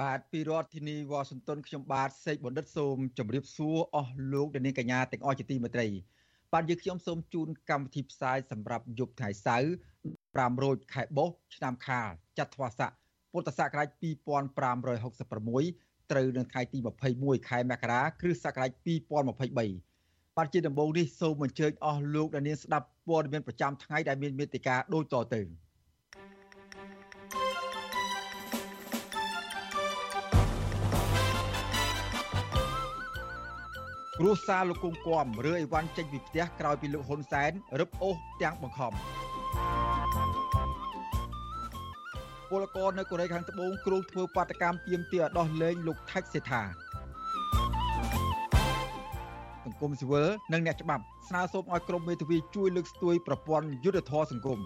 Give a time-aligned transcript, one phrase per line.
[0.00, 5.86] បាទពីរដ្ឋធានីវ៉ាស៊ីនតោនខ្ញុំបាទសេកបណ្ឌិតសូមជម្រាបសួរអស់លោកអ្នកនាងកញ្ញាទាំងអស់ជាទីមេត្រី
[6.52, 9.70] បាទយើងខ្ញុំសូមជូនកម្មវិធីផ្សាយសម្រាប់យប់ថ្ងៃសៅរ៍
[10.54, 12.08] 5រោចខែបុស្សឆ្នាំខាល
[12.38, 12.90] ចត្វាស័ក
[13.32, 16.78] ពុទ្ធសករាជ2566ត្រូវនៅថ្ងៃទី
[17.14, 25.42] 21ខែមករាគ្រិស្តសករាជ2023បាទជាដំបូងនេះសូមអញ្ជើញអស់លោកអ្នកនាងស្ដាប់ព័ត៌មានប្រចាំថ្ងៃដែលមានមេតិការដូចតទៅ។
[34.20, 38.92] គ្រួសារលោកគង់គំរើអីវ៉ាន់ចេញពីផ្ទះក្រោយពីលោកហ៊ុនសែនរឹបអូសទាំងបង្ខំ
[42.50, 46.62] ពលករនៅកូរ៉េខាងត្បូងគ្រោងធ្វើបាតកម្មទាមទារឲ្យដោះលែងលោកថៃសេថា
[49.64, 54.60] សង្គមស៊ីវិលនិងអ្នកច្បាប់ស្នើសុំឲ្យក្រមមេធាវីជួយលើកស្ទួយប្រព័ន្ធយុត្តិធម៌សង្គម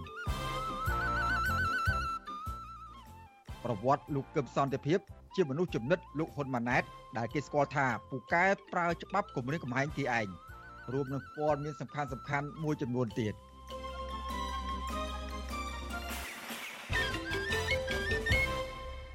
[3.65, 5.01] ប្រវត្តិលោកកឹមសន្តិភាព
[5.37, 6.83] ជាមនុស្សចំណិតលោកហ៊ុនម៉ាណែត
[7.19, 10.27] ដែលគេស្គាល់ថាពូកែប្រើច្បាប់គម្រាមកំហែងគេឯង
[10.93, 13.35] រួមនឹងព័ត៌មានសំខាន់សំខាន់មួយចំនួនទៀត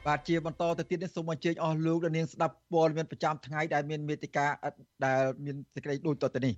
[0.08, 4.52] បាទជាបន្តទៅទៀតនេះសូមអញ្ជើញអស់លោកនាងស្ដាប់ព័ត៌មានប្រចាំថ្ងៃដែលមានមេតិការ
[5.06, 6.54] ដែលមានសេចក្តីដូចតទៅនេះ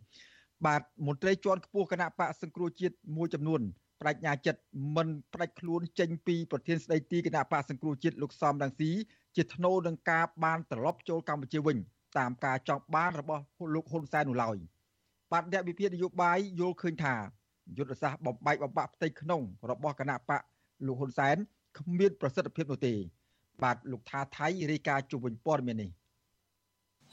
[0.66, 3.62] បាទមន្ត្រីជាន់ខ្ពស់គណៈបកសង្គ្រោះជាតិមួយចំនួន
[4.02, 4.62] បដិញ្ញាចិត្ត
[4.96, 8.92] មិនផ្ដាច់ខ្លួនចេញពីប្រធានស្ដីទីគណៈបកសង្គ្រោះជាតិលោកសំរងស៊ី
[9.35, 11.78] ជាធ្នូនឹងការបានត្រឡប់ចូលកម្ពុជាវិញ
[12.17, 14.57] តាមការចង់បានរបស់លោកហ៊ុនសែននោះឡើយ
[15.31, 17.16] បាទអ្នកវិភាគនយោបាយយល់ឃើញថា
[17.78, 20.41] យុទ្ធសាស្ត្របំបែកបំបាក់ផ្ទៃក្នុងរបស់គណៈបក
[20.88, 21.38] លោកហ៊ុនសែន
[21.78, 22.94] គ្មានប្រសិទ្ធភាពនោះទេ
[23.63, 25.89] បាទលោកថាថៃរាយការណ៍ជុំវិញព័ត៌មាននេះ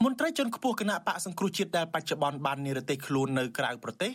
[0.03, 4.11] មន្ត្រីជាន់ខ្ពស់គណៈបកសង្គ្រោះជាតិដែលបច្ចុប្បន្នបាននិរទេសខ្លួននៅក្រៅប្រទេស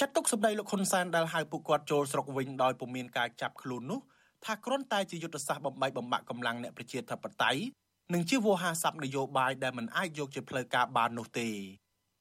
[0.00, 4.00] ចាត់ទុកសម្ដីលោកហ៊ុនសែនដែលហៅពួកគាត់ចូលស្រុកវិញដោយពុំមានការចាប់ខ្លួននោះ
[4.44, 7.62] ថាគ្រាន់តែជាយុទ្ធសាស្ត្របំបីបំបាក់កម្លាំងអ្នកប្រជាធិបតេយ្យ
[8.14, 11.48] និងជាវោហារស័ព្ទនយោបាយដែលមិនអាចយកជាផ្លូវការបាននោះទេ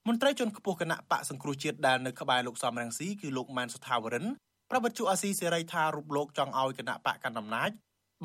[0.07, 4.25] មន្ត្រីជាន់ខ្ពស់គណៈបកសង្គ្រោះជាតិដែលនៅក្បែរលោកសំរងស៊ីគឺលោកម៉ែនសុថាវរិន
[4.71, 7.71] ប្រវត្តិជអាស៊ីសេរីថារូបលោកចង់ឲ្យគណៈបកកណ្ដាលអំណាច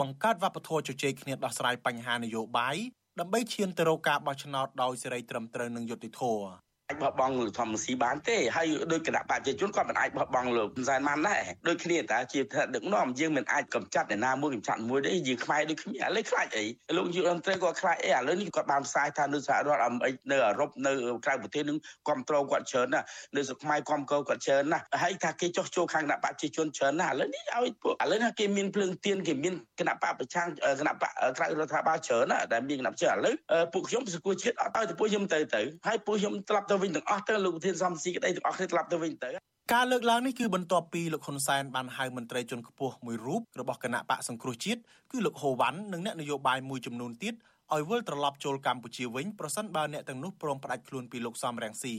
[0.00, 2.76] បង្កើតវប្បធម៌ជជែកគ្នាដោះស្រាយបញ្ហានយោបាយ
[3.20, 16.64] ដើម្បីឈានទៅរកការបោះឆ្នោតដោយសេរីត្រឹមត្រូវនិងយុត្តិធម៌ អាចបោះបង់លោកធម្មស៊ីបានទេហើយដោយគណៈបព្វជិជនគាត់មិនអាចបោះបង់លោកហ៊ុនសែនបានដែរដូចគ្នាតើជាថ្នាក់ដឹកនាំយើងមិនអាចកំចាត់អ្នកណាមួយកំចាត់មួយទេយើងខ្មែរដូចគ្នាឥឡូវខ្លាចអី
[16.96, 20.92] លោកយុរដ្ឋមន្ត្រីគាត់ខ្លាចអីឥឡូវនេះគាត់បានផ្សាយថានៅសហរដ្ឋអាមេរិកនៅអឺរ៉ុបនៅ
[21.24, 30.48] ក្រៅប្រទេសនឹងគ្រប់គ្រងគាត់ច្រើនណាស់នៅស្រុកខ្មែរគ្រប់គ្រងគាត់ច្រើនណាស់ហើយថាគេចោះចូលខាងគណៈបព្វជិជនច្រើនណាស់ឥឡូវនេះឲ្យពួកឥឡូវណាគេមានភ្លើងទៀនគេមានគណៈបព្វប្រឆាំង
[30.80, 33.34] គណៈបព្វក្រៅរដ្ឋាភិបាលច្រើនណាស់ដែលមានគណៈបព្វជិឥឡូវ
[33.72, 39.30] ពួកខ្ញុំសង្គមជាតិអត់ឲ្យទៅពួកខ្ញុំទៅទៅហើយពួកខ្ញុំត្រឡប់ទៅវិញទាំងអស់ទៅលោកប្រធានសំស៊ីក្តីទាំងអស់គ្នាត្រឡប់ទៅវិញទៅ
[39.74, 44.80] ការលើកឡើងនេះគឺបន្ទាប់ពីលោកហ៊ុនសែនបានហៅមន្ត្រីជាន់ខ្ពស់មួយរូបរបស់គណៈបកសង្គ្រោះជាតិ
[45.12, 47.34] គឺលោកហូវ៉ាន់និងអ្នកនយោបាយមួយចំនួនទៀត
[47.74, 51.94] ឲ្យវិលត្រឡប់ចូលកម្ពុជាវិញប្រសិនបើអ្នកទាំងនោះព្រមផ្ដាច់ខ្លួនពីលោកសំរងស៊ី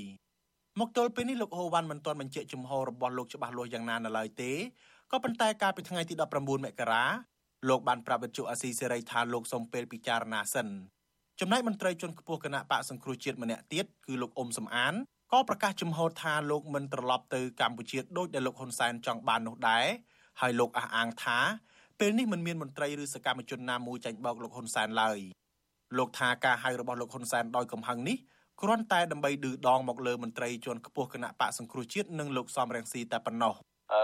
[0.80, 4.52] មកទល់ពេលនេះលោកហូវ៉ាន់មិនទាន់បញ្ជាក់ជំហររបស់លោកច្បាស់លាស់យ៉ាងណានៅឡើយទេ
[5.12, 7.04] ក៏ប៉ុន្តែកាលពីថ្ងៃទី19មករា
[7.70, 10.68] លោកបានប្រាប់វិទ្យុអាស៊ីសេរីថាលោកសូមពេលពិចារណាសិន
[11.42, 14.94] ចំណែកមន្ត្រីជាន់ខ្ពស់គណៈបកសង្គ្រោះជាតិម្នាក់ទៀតគឺលោកអ៊ុំសំអាន
[15.32, 19.86] ក៏ប្រកាសជំហរថាលោកមិនត្រឡប់ទៅកម្ពុជាដោយដែលលោកហ៊ុនសែនចង់បាននោះដែរ
[20.42, 21.40] ហើយលោកអះអាងថា
[22.00, 25.20] ពេលនេះមិនមានមន្ត្រីឬសកម្មជនណាមួយចាញ់បោកលោកហ៊ុនសែនឡើយ
[25.98, 28.18] លោកថាការហៅរបស់លោកហ៊ុនសែនដោយកំហឹងនេះ
[28.62, 33.54] គ្រាន់តែដើម្បីឌឺដងមកលើមន្ត្រីជាន់ខ្ពស់គណៈបកសង្គ្រោះជាតិនិងលោកសំរងស៊ីតែប៉ុណ្ណោះ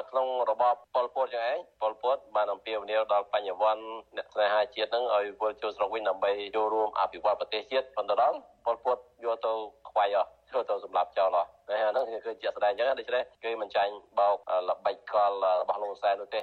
[0.09, 3.85] ក្នុងរបបប៉ុលពតយ៉ាងឯងប៉ុលពតបានអំពាវនាវដល់បញ្ញវន្ត
[4.18, 9.53] អ្នកស្នេហាជាតិនឹងឲ្យវិលចូលស្រុកវិញដើម្បីចូលរួមអភិវឌ្ឍប្រទេសជាតិប៉ុន្តែដល់ប៉ុលពតយកទៅ
[9.89, 14.38] ខ្វាយអស់ធ្វើទៅសម្រាប់ចោលអស់តែហ្នឹងគឺជាស្ដែងអញ្ចឹងដូច្នេះគេមិនចាញ់បោក
[14.69, 15.31] ល្បិចកល
[15.62, 16.39] របស់លោកសែននោះទេ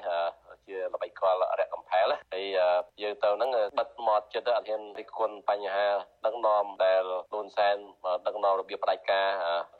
[0.66, 2.44] ជាល្បិចកលរយៈកំផែលហើយ
[3.02, 5.88] យើងទៅហ្នឹងបិទមាត់ចិត្តអត់ហ៊ានរិះគន់បញ្ហា
[6.26, 7.02] ដឹកនាំដែល
[7.32, 7.76] លោកសែន
[8.26, 9.28] ដឹកនាំរបៀបផ្ដាច់ការ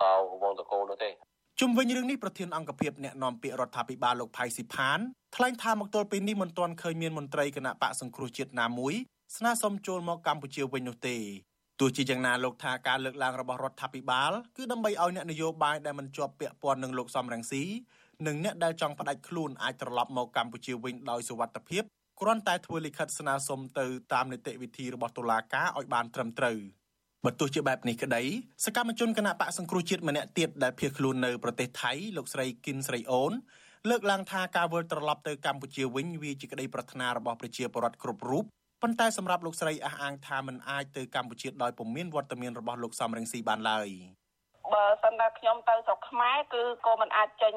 [0.03, 0.05] ត
[0.43, 1.11] វងតកូលនោះទេ
[1.59, 4.99] ជុំវិញរឿងនេះប្រធានអង្គភិបអ្នកនាំពាក្យរដ្ឋាភិបាលលោកផៃស៊ីផាន
[5.37, 8.95] ថ្លែងថាមកទល់ពេលនេះមិនទាន់ឃើញមានមន្ត្រីគណៈបកសង្គ្រោះជាតិណាមួយ
[9.37, 11.17] ស្នើសុំចូលមកកម្ពុជាវិញនោះទេ
[11.81, 17.63] ទោះជាយ៉ាងណាលោកថាការលើកឡើងរបស់រដ្ឋាភិបាលគឺដើម្បីឲ្យអ្នកនយោបាយដែលមិនជាប់ពាក់ព័ន្ធនឹងលោកសំរងស៊ី
[18.27, 21.83] និងអ្នកដែលចង់ផ្ដាច់ខ្លួនអាចត្រឡប់មកកម្ពុជាវិញដោយសុវត្ថិភាព
[22.21, 26.59] គ្រាន់តែធ្វើលិខិតស្នើសុំទៅតាមនីតិវិធីរបស់តុលាការឲ្យបានត្រឹមត្រូវ
[27.25, 28.23] បើទោះជាបែបនេះក្តី
[28.65, 33.33] សកម្មជនគណៈបកសង្គ្រោះជាតិម្នាក់ទៀតដែលភៀសខ្លួននៅប្រទេសថៃលោកស្រីគិនស្រីអូន
[33.89, 38.45] លើកឡើងថាការវិលត្រឡប់ទៅកម្ពុជាវិញវាជាក្តីប្រាថ្នារបស់ប្រជាពលរដ្ឋគ្រប់រូប
[38.83, 43.89] ប៉ុន្តែសម្រាប់លោកស្រីអះអាងថាមិនអាចទៅកម្ពុជាដោយពុំមានវត្តមានរបស់លោកសំរងស៊ីបានឡើយ
[44.75, 47.53] បើសិនតែខ្ញុំទៅស្រុកខ្មែរគឺក៏មិនអាចចេញ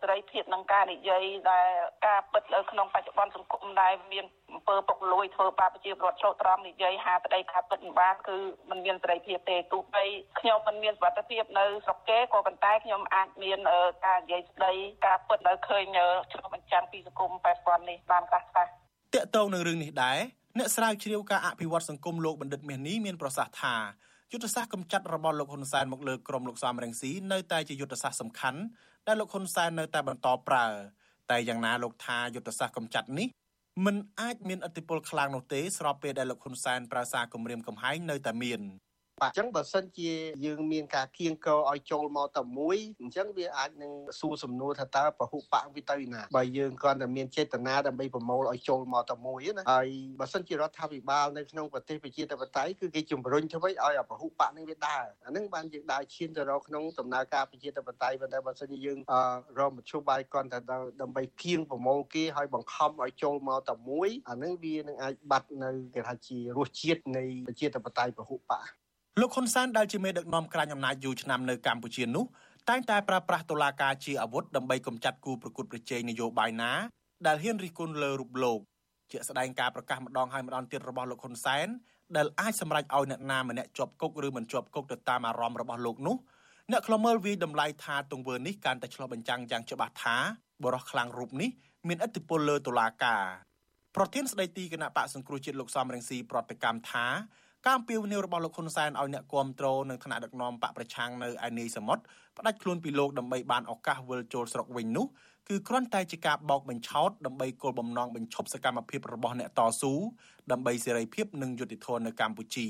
[0.00, 1.68] សេរីភាពនឹងការនិយាយដែល
[2.06, 8.36] ការពិតនៅក្នុងបច្ចុប្បន្នសង្គមដែលមានអំពើពុករលួយធ្វើបាបប្រជាពលរដ្ឋច្រកត្រង់និយាយហាប្តីការពិតមិនបានគឺ
[8.70, 10.04] มันមានសេរីភាពទេទោះបី
[10.40, 13.58] ខ្ញុំមិនមានសុខភាពនៅស្រុកគេក៏ប៉ុន្តែខ្ញុំអាចមាន
[14.06, 14.72] ការនិយាយស្ដី
[15.06, 15.84] ការពិតនៅឃើញ
[16.32, 20.18] ឆ្លុះបញ្ចាំងពីសង្គមបច្ចុប្បន្ននេះបានខ្លះខ្លះតកតងនឹងរឿងនេះដែរ
[20.58, 23.76] អ្នកស្រាវជ្រាវការអភិវឌ្ឍសង្គមលោកបណ្ឌិតមាសនេះមានប្រសាសន៍ថា
[24.34, 28.60] យុទ្ធសាស្ត្រកម្ចាត់របស់លោកហ៊ុនសែនមកលើក្រមលោកសំរងស៊ីនៅតែជាយុទ្ធសាស្ត្រសំខាន់
[29.06, 30.66] ដែលលោកហ៊ុនសែននៅតែបន្តប្រើ
[31.30, 33.28] តែយ៉ាងណាលោកថាយុទ្ធសាស្ត្រកម្ចាត់នេះ
[33.84, 38.60] មិនអាចមានឥទ្ធិពលខ្លាំងនោះទេស្របពេលដែលលោកហ៊ុនសែនប្រើសារគម្រាមកំហែងនៅតែមាន
[39.22, 40.10] បាទអញ្ចឹងបើសិនជា
[40.44, 49.88] យើងមានការគៀងកោឲ្យចូលមកតែមួយអញ្ចឹងវាអាចនឹងសួរសំណួរថាតើពហុបកវាទៅណាបើយើងគ្រាន់តែមានចេតនាដើម្បីប្រមូលឲ្យចូលមកតែមួយណាហើយ
[50.20, 58.98] បើសិនជារដ្ឋាភិបាលនៅក្នុងប្រទេសប្រជាធិបតេយ្យគឺគេជំរុញធ្វើឲ្យពហុបកនេះវាដើរអានឹងបានយើងដើរឈានទៅរកក្នុងដំណើរការប្រជាធិបតេយ្យប៉ុន្តែបើសិនជាយើង
[59.58, 60.58] រកមធ្យោបាយគ្រាន់តែ
[61.02, 68.83] ដើម្បីគៀងប្រមូលគេឲ្យបង្ខំឲ្យចូលមកតែមួយអានឹងវានឹងអាចបាត់នៅគេថាជារសជាតិនៃប្រជាធិបតេយ្យពហុបក
[69.20, 72.24] លោកហ៊ុនសែនដែលជាមេដឹកនាំក្រាញអំណាចយូរឆ្នាំនៅកម្ពុជានោះ
[72.68, 76.72] តែងតែប្រើប្រាស់តុលាការជាអាវុធដើម្បីកម្ចាត់គូប្រកួតប្រជែងនយោបាយណា
[77.26, 78.60] ដែលហ៊ានរិះគន់លើរូបលោក
[79.10, 81.66] ជាស្ដែងការប្រកាសម្ដងហើយម្ដងទៀតរបស់លោកហ៊ុនសែន
[82.16, 86.16] ដែលអាចសម្រេចឲ្យអ្នកណាម្នាក់ជាប់គុកឬមិនជាប់គុកទៅតាមអារម្មណ៍របស់លោកនោះ
[86.70, 90.16] អ្នកខ្លមើលវាតម្លៃថាទង្វើនេះកាន់តែឆ្លុះបញ្ចាំងយ៉ាងច្បាស់ថា
[90.64, 91.50] បរិះខ្លាំងរូបនេះ
[91.88, 93.24] មានឥទ្ធិពលលើតុលាការ
[93.96, 97.06] ប្រធានស្ដីទីគណៈបកសង្គ្រោះជាតិលោកសំរងស៊ីប្រតិកម្មថា
[97.66, 102.02] ការអំពាវនាវរបស់លោកហ៊ុនសែនឲ្យអ្នកគ្រប់គ្រងនិងថ្នាក់ដឹកនាំបកប្រឆាំងនៅឯនីសមុទ្រ
[102.38, 105.06] ផ្ដាច់ខ្លួនពីលោកដើម្បីបានឱកាសវិលចូលស្រុកវិញនោះ
[105.48, 109.92] គឺគ្រាន់តែជាការបោកបញ្ឆោតដើម្បីគោលបំណងបញ្ឈប់សកម្មភាពរបស់អ្នកតស៊ូ
[110.52, 112.66] ដើម្បីសេរីភាពនិងយុត្តិធម៌នៅកម្ពុជា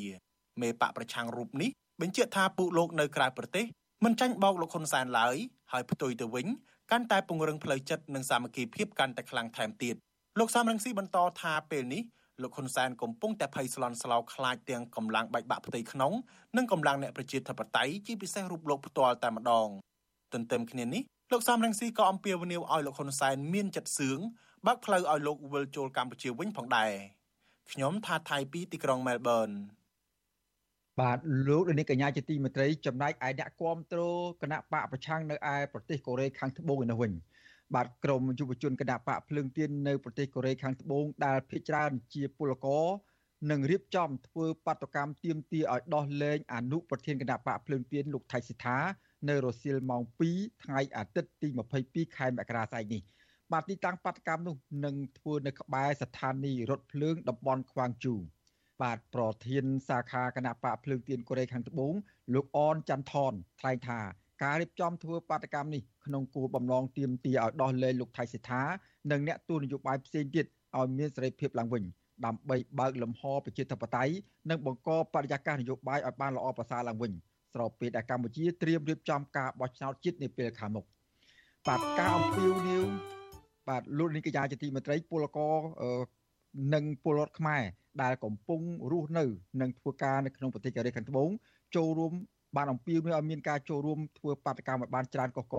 [0.63, 1.71] មេបកប្រឆាំងរូបនេះ
[2.01, 3.65] បញ្ជាក់ថាពួកលោកនៅក្រៅប្រទេស
[4.05, 5.37] មិនចាញ់បោកលោកហ៊ុនសែនឡើយ
[5.73, 6.47] ហើយផ្ទុយទៅវិញ
[6.91, 9.95] កាន់តែពង្រឹងផ្លូវចិត្តនិងសាមគ្គីភាពកាន់តែខ្លាំងថែមទៀត
[10.39, 12.03] លោកសំរងស៊ីបន្តថាពេលនេះ
[12.43, 16.13] លោកហ៊ុនសែនកំពុងតែភ័យស្លន់ស្លោខ្លាចទាំងកម្លាំងបែកបាក់ផ្ទៃក្នុង
[16.57, 19.69] និងកម្លាំងអ្នកប្រជាធិបតេយ្យជាពិសេសរូបលោកផ្ទាល់តែម្ដង
[20.33, 21.03] ទន្ទឹមគ្នានេះ
[21.33, 24.19] លោកសំរងស៊ីក៏អំពាវនាវឲ្យលោកហ៊ុនសែនមានចិត្តសឿង
[24.67, 26.93] បើកផ្លូវឲ្យលោកវិលចូលកម្ពុជាវិញផងដែរ
[27.73, 29.49] ខ្ញុំថាថៃពីទីក្រុងមែលប៊ន
[31.01, 34.01] បាទលោកលោកកញ្ញាជាទីមេត្រីចំណែកឯអ្នកគាំទ្រ
[34.43, 37.13] គណៈបកប្រឆាំងនៅឯប្រទេសកូរ៉េខាងត្បូងឯនោះវិញ
[37.75, 42.87] បាទក្រមយុវជនគណៈបកភ្លើងទៀននៅប្រទេសកូរ៉េខាងត្បូងដែលភ ieck ច្រើនជាពលករ
[43.51, 48.79] នឹងរៀបចំធ្វើបាតកម្មទៀមទាឲ្យដោះលែងអនុប្រធានគណៈបកភ្លើងទៀនលោកថៃសិដ្ឋា
[49.29, 50.03] នៅរសៀលម៉ោង
[50.35, 51.49] 2ថ្ងៃអាទិត្យទី
[51.83, 53.03] 22ខែមករាស្អែកនេះ
[53.53, 58.15] បាទទីតាំងបាតកម្មនោះនឹងធ្វើនៅក្បែរស្ថានីយ៍រថភ្លើងតំបន់ខ្វាងជូ
[58.83, 61.95] បាទប្រធានសាខាគណៈបកភ្លើងទៀនកូរ៉េខាងត្បូង
[62.35, 64.01] លោកអនច័ន្ទថនថ្លែងថា
[64.43, 68.63] ការរៀបចំធ្វើបាតកម្មនេះក្នុងគោលបំណងទាមទារឲ្យដោះលែងលោកថៃសិដ្ឋា
[69.11, 71.83] និងអ្នកទូនយោបាយផ្សេងទៀតឲ្យមានសេរីភាពឡើងវិញ
[72.27, 74.13] ដើម្បីបើកលំហប្រជាធិបតេយ្យ
[74.51, 77.13] និងបង្កបរិយាកាសនយោបាយឲ្យបានល្អប្រសើរឡើងវិញ
[77.55, 80.85] ស្របពេលដែលកម្ពុជាត្រៀមរៀបចំការបោះឆ្នោតជាតិនាពេលខាងមុខ
[81.67, 82.85] បាទការអំពាវនាវ
[83.69, 85.57] បាទលោកនាយកញ្ញាជាទីមេត្រីពលករ
[86.75, 87.63] និងពលរដ្ឋខ្មែរ
[88.03, 88.61] ដែលកំពុង
[88.91, 89.25] រស់នៅ
[89.61, 91.31] និងធ្វើការនៅក្នុងប្រទេសកូរ៉េខាងត្បូង
[91.77, 92.13] ចូលរួម
[92.57, 95.57] បានអំពាវនាវឲ្យមានការចូលរួមធ្វើបាតកម្មឲ្យបានច្រើនកកក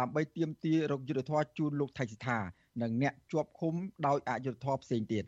[0.00, 2.38] ដើម្បីទាមទាររកយុទ្ធធរជូនលោកថៃសិដ្ឋា
[2.82, 3.74] និងអ្នកជាប់ឃុំ
[4.06, 5.24] ដោយអយុត្តិធម៌ផ្សេងទៀត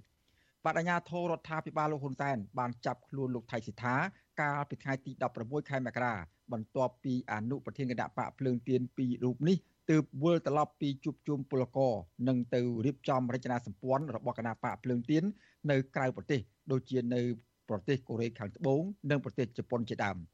[0.65, 3.95] បាទអាជ្ញាធររដ្ឋាភិបាលលោកហ៊ុនសែនបានចាប់ខ្លួនលោកថៃសិដ្ឋា
[4.41, 6.15] កាលពីថ្ងៃទី16ខែមករា
[6.53, 9.57] បន្ទាប់ពីអនុប្រធានគណៈបកភ្លើងទៀនពីររូបនេះ
[9.91, 11.95] ទើបវិលត្រឡប់ពីជួបជុំពលករ
[12.29, 15.25] និងទៅរៀបចំរចនាសម្ព័ន្ធរបស់គណៈបកភ្លើងទៀន
[15.71, 16.41] នៅក្រៅប្រទេស
[16.73, 17.23] ដូចជានៅ
[17.69, 20.19] ប្រទេសកូរ៉េខាងត្បូងនិងប្រទេសជប៉ុនជាដើម។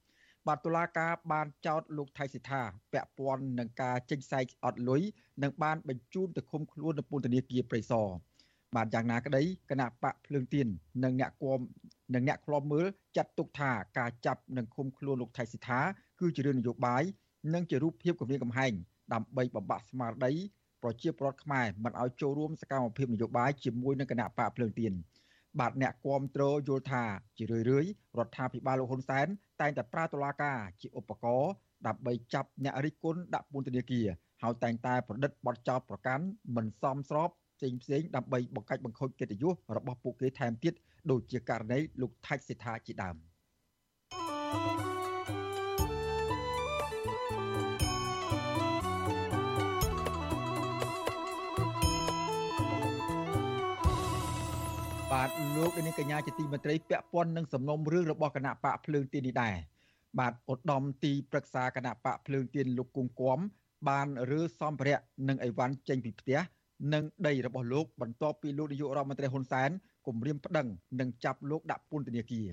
[0.50, 5.02] បាទតុលាការបានចោទលោកថៃសិដ្ឋាពាក់ព័ន្ធនឹងការចេញផ្សាយអត់លុយ
[5.42, 8.08] និងបានបញ្ជូនទៅឃុំខ្លួននៅពន្ធនាគារព្រៃសរ
[8.76, 10.66] បាទយ៉ាងណាក្តីគណៈបកភ្លើងទៀន
[11.04, 11.60] និងអ្នកគំ
[12.14, 15.80] និងអ្នកខ្លាំមើលចាត់ទុកថាការចាប់និងឃុំខ្លួនលោកថៃសិដ្ឋា
[16.20, 17.02] គឺជារឿងនយោបាយ
[17.54, 18.72] និងជារូបភាពគម្រាមកំហែង
[19.12, 20.32] ដើម្បីបំបាក់ស្មារតី
[20.82, 24.92] ប្រជាពលរដ្ឋខ្មែរមិនឲ្យចូលរួមសកម្មភាពនយោបាយជាមួយនឹងគណៈបកភ្លើងទៀន
[25.58, 27.04] បាទអ្នកគាំទ្រយល់ថា
[27.36, 27.86] ជារឿយរឿយ
[28.18, 29.26] រដ្ឋាភិបាលលោកហ៊ុនសែន
[29.60, 31.52] តែងតែប្រើតុលាការជាឧបករណ៍
[31.86, 34.06] ដើម្បីចាប់អ្នករិះគន់ដាក់ពន្ធនាគារ
[34.42, 36.24] ហើយតែងតែប្រឌិតបទចោទប្រកាន់
[36.56, 40.74] មិនសមស្របផ្សេងផ្សេងដើម្បីបង្កាច់បង្ខូចកិត្តិយសរបស់ពួកគេថែមទៀត
[41.10, 43.16] ដូចជាករណីលោកថៃសេដ្ឋាជាដើម
[55.30, 59.54] បាទលោកនាងកញ្ញាជាទីមេត្រីពាក់ព័ន្ធនឹងសំណុំរឿងរបស់គណៈបកភ្លើងទៀននេះដែរ
[60.18, 63.38] បាទឧត្តមទីប្រឹក្សាគណៈបកភ្លើងទៀនលោកគង់គំ
[63.88, 66.38] បានរើសម្ភារៈនិងអីវ៉ាន់ចេញពីផ្ទះ
[66.94, 69.70] និងដីរបស់លោកបន្ទាប់ពីលោកនាយករដ្ឋមន្ត្រីហ៊ុនសែន
[70.06, 70.66] គម្រាមប្តឹង
[71.00, 72.48] និងចាប់លោកដាក់ពន្ធនាគារ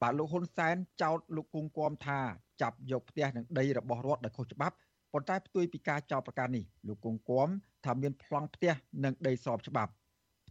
[0.00, 2.20] បាទលោកហ៊ុនសែនចោទលោកគង់គំថា
[2.62, 4.76] ចាប់យកផ្ទះនិងដីរបស់រដ្ឋដោយខុសច្បាប់
[5.12, 7.48] ប៉ុន្តែផ្ទុយពីការចោទប្រកាន់នេះលោកគង់គំ
[7.84, 8.72] ថាមានប្លង់ផ្ទះ
[9.04, 9.92] និងដីស្របច្បាប់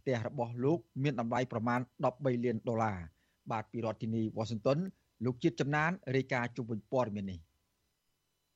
[0.04, 2.98] ផ្ទះរបស់លោកមានតម្លៃប្រមាណ13លានដុល្លារ
[3.50, 4.78] បាទពីរដ្ឋធានី Washington
[5.24, 7.38] លោកជាតិចំណានរាយការណ៍ជុំវិញព័ត៌មាននេះ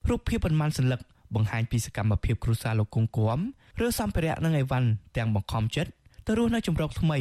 [0.08, 1.00] រូបភាពប៉ុន្មានសន្លឹក
[1.34, 3.38] បង្ហាញពីសកម្មភាពគ្រួសារលោកគង់គំ
[3.84, 5.90] ឬសម្ភារៈនិងអីវ៉ាន់ទាំងបង្ខំចិត្ត
[6.26, 7.18] ទៅរស់នៅចម្រុកថ្មី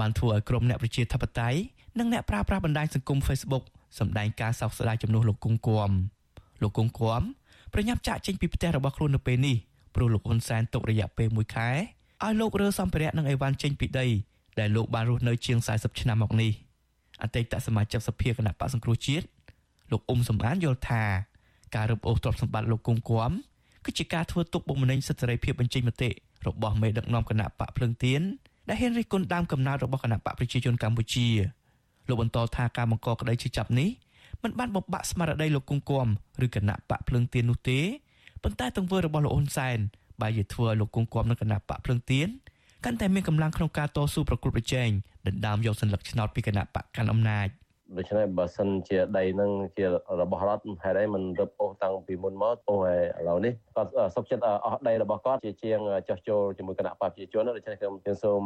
[0.00, 1.58] បានធ្វើឲ្យក្រុមអ្នកប្រជាធិបតេយ្យ
[1.98, 3.64] និងអ្នកប្រើប្រាស់បណ្ដាញសង្គម Facebook
[3.98, 5.90] សម្ដែងការសោកស្ដាយចំនួនលោកគង់គំ
[6.62, 7.22] លោកគង់គំ
[7.72, 9.56] ប្រញាប់ចាក់ចេញពីផ្ទះរបស់ខ្លួននៅពេលនេះ
[9.94, 11.70] ព្រោះលោកហ៊ុនសែនទុករយៈពេល1ខែ
[12.24, 14.06] ឲ្យលោករើសម្ភារៈនិងអីវ៉ាន់ចេញពីដី
[14.60, 16.52] ដែលលោកបានរស់នៅជាង40ឆ្នាំមកនេះ
[17.22, 19.26] អតីតសមាជិកសភាគណៈបកសង្គ្រោះជាតិ
[19.90, 21.02] លោកអ៊ុំសំអានយល់ថា
[21.74, 23.32] ការរឹបអូសទ្រព្យសម្បត្តិលោកគង់គំ
[23.84, 26.10] គឺជាការធ្វើទុកបុកម្នេញសិទ្ធិសេរីភាពបញ្ចេញមតិ
[26.46, 28.22] របស់មេដឹកនាំគណៈបកភ្លឹងទៀន
[28.68, 31.28] ដែលហ៊ានរិះគន់ដើមកំណើតរបស់គណៈបកប្រជាជនកម្ពុជា
[32.08, 33.88] លោកបន្តថាការបង្កក្តីជិះចាប់នេះ
[34.42, 36.06] មិនបានបំបាក់ស្មារតីលោកគង់គំ
[36.44, 37.80] ឬគណៈបកភ្លឹងទៀននោះទេ
[38.42, 39.78] ប៉ុន្តែទង្វើរបស់លោកហ៊ុនសែន
[40.22, 42.28] បែរជាធ្វើឲ្យលោកគង់គំនិងគណៈបកភ្លឹងទៀន
[42.84, 44.88] កាន់តែមានកម្លាំងក្នុងការតស៊ូប្រកួតប្រជែង
[45.26, 47.48] ដណ្ដើមយកសញ្ញាឆ្នោតពីគណៈបកកាន់អំណាច
[47.98, 49.84] ដូច្នេះបើសិនជាដីនឹងជា
[50.20, 58.42] របស់រដ្ឋហេតុអីមិនរឹបអូសតាំងពីមុនមកអូឥឡូវនេះគាត់សុខចិត្តអស់ដីរបស់គាត់ជាជាងចោះចូលជាមួយគណៈបព្វជិជនដូច្នេះខ្ញុំខ្ញុំសូម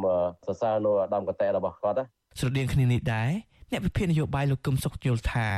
[0.46, 1.96] សរសើរនៅអាដាមកតេរបស់គាត់
[2.38, 3.30] ស្រដៀងគ្នានេះដែរ
[3.70, 5.48] អ្នកវិភាគនយោបាយលោកកឹមសុខយល់ថា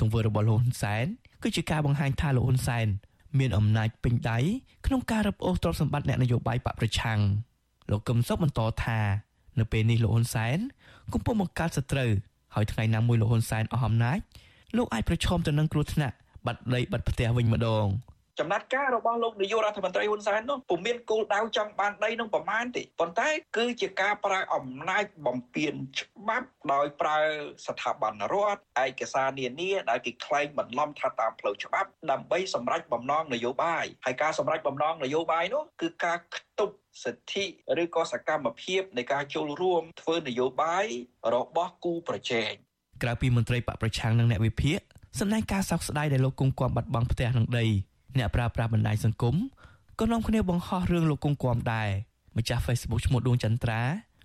[0.00, 1.06] ទង្វើរបស់លោកហ៊ុនសែន
[1.42, 2.86] គឺជាការបង្ហាញថាលោកហ៊ុនសែន
[3.38, 4.38] មានអំណាចពេញដៃ
[4.86, 7.18] ក្នុងការរឹបអូសទ្រព្យសម្បត្តិអ្នកនយោបាយបកប្រឆាំង
[7.90, 9.00] លោកកឹមសុខបន្តថា
[9.58, 10.58] នៅពេលនេះលោកហ៊ុនសែន
[11.12, 12.10] កំពុងបង្កើតសត្រូវ
[12.54, 14.18] ហើយថ្ងៃណាមួយលោកហ៊ុនសែនអស់អំណាច
[14.76, 17.86] លោកអាចប្រឈមទៅនឹងគ្រោះថ្នាក់បាត់ដីបាត់ផ្ទះវិញម្ដង
[18.38, 27.18] ចំណាត់ការរបស់លោកនាយករដ្ឋមន្ត្រីហ៊ុនសែននោះពុំមានគោលដៅចង់បានដីនោះប្រមាណទេប៉ុន្តែ គឺជាការប្រើអំណាចបំពេញច្បាប់ដោយប្រើ
[27.66, 37.44] ស្ថាប័នរដ្ឋឯកសារនានាដែលគេក្លែងបន្លំថាតាមផ្លូវច្បាប់ដើម្បីសម្រេចបំណងនយោបាយហើយការសម្រេចបំណងនយោបាយនោះគឺការខ្ទប់សិទ្ធិ
[37.82, 40.86] ឬក៏សកម្មភាពនៃការចូលរួមធ្វើនយោបាយ
[41.34, 42.52] របស់គូប្រជែង
[43.02, 44.78] ក្រៅពីមន្ត្រីបកប្រឆាំងនិងអ្នកវិភាគ
[45.18, 47.66] សម្ដែងការសោកស្ដាយដែលលោកគង់គំបាត់បង់ផ្ទះនិងដី
[48.18, 49.36] អ្នកប្រើប្រាស់បណ្ដាញសង្គម
[50.00, 51.88] ក៏នាំគ្នាបង្ហោះរឿងលោកគង់គំដែរ
[52.36, 53.80] ម្ចាស់ Facebook ឈ្មោះដួងចន្ទ្រា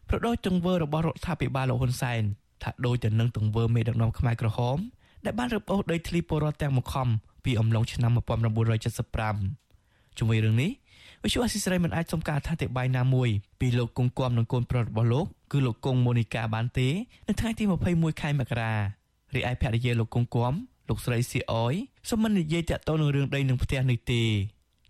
[0.09, 2.21] ប្រដូចទង្វើរបស់រដ្ឋាភិបាលលោកហ៊ុនសែន
[2.63, 4.77] ថាដូចទៅនឹងទង្វើមេដឹកនាំខ្មែរក្រហម
[5.25, 7.07] ដែលបានរឹបអូសដីធ្លីពលរដ្ឋទាំងមកខំ
[7.45, 10.71] ពីអំឡុងឆ្នាំ1975ជាមួយរឿងនេះ
[11.23, 16.89] វិសុអសិសរីមិនអាចសុំការអធិប្បាយណាមួយពីលោកគង់គំនិងកូនប្រុសរបស់លោកគឺលោកគង់ម៉ូនីកាបានទេ
[17.27, 17.63] នៅថ្ងៃទី
[17.93, 18.73] 21ខែមករា
[19.35, 20.53] រីឯភរិយាលោកគង់គំ
[20.87, 21.73] លោកស្រីសៀអយ
[22.09, 24.23] សូមមិននិយាយតាក់ទងនឹងរឿងដីនឹងផ្ទះនេះទេ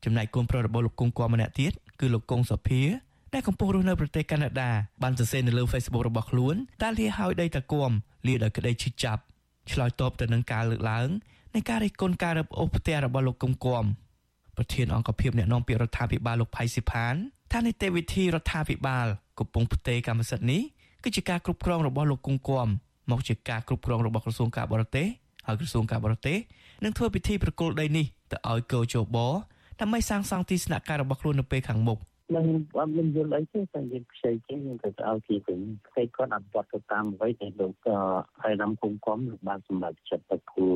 [0.03, 2.83] ចំណែកកូនប្រុសរបស់លោកគង់គំម្នាក់ទៀតគឺលោកគង់សុភា
[3.33, 4.71] ដែលកំពុងរស់នៅប្រទេសកាណាដា
[5.03, 7.91] បានសរសេរនៅលើ Facebook របស់ខ្លួនតាលាហើយដីតាគំ
[8.27, 9.21] លាដោយក្តីឈឺចាប់
[9.71, 11.09] ឆ្លើយតបទៅនឹងការលើកឡើង
[11.55, 13.85] នៃការរិះគន់ការរឹបអូសផ្ទះរបស់លោកគង់គំ
[14.57, 17.15] ប្រធានអង្គភិបអ្នកនាំពាក្យរដ្ឋាភិបាលលោកផៃស៊ីផាន
[17.51, 19.07] ថានីតិវិធីរដ្ឋាភិបាល
[19.39, 20.61] កំពុងផ្ទេរកម្មសិទ្ធិនេះ
[21.03, 22.67] គឺជាការគ្រប់គ្រងរបស់លោកគង់គំ
[23.11, 25.07] មកជាការគ្រប់គ្រងរបស់ក្រសួងការបរទេស
[25.47, 26.37] ហើយក្រសួងការបរទេស
[26.83, 29.17] នឹងធ្វើពិធីប្រគល់ដីនេះទៅឲ្យកោជប
[29.81, 31.99] ដើម្បីសាងសង់ទីស្នាក់ការរបស់ខ្លួននៅពេលខាងមុខ
[32.35, 32.45] នឹង
[32.77, 35.59] អត់មានយល់អីទេតែយើងខ្ចីចេញយើងទៅឲ្យគេវិញ
[35.95, 37.97] គេគាត់អត់បត់ទៅតាមអ្វីដែលលោកក៏
[38.43, 40.67] ហើយនំគុំគំលោកបានសម្រេចចិត្តទៅគូ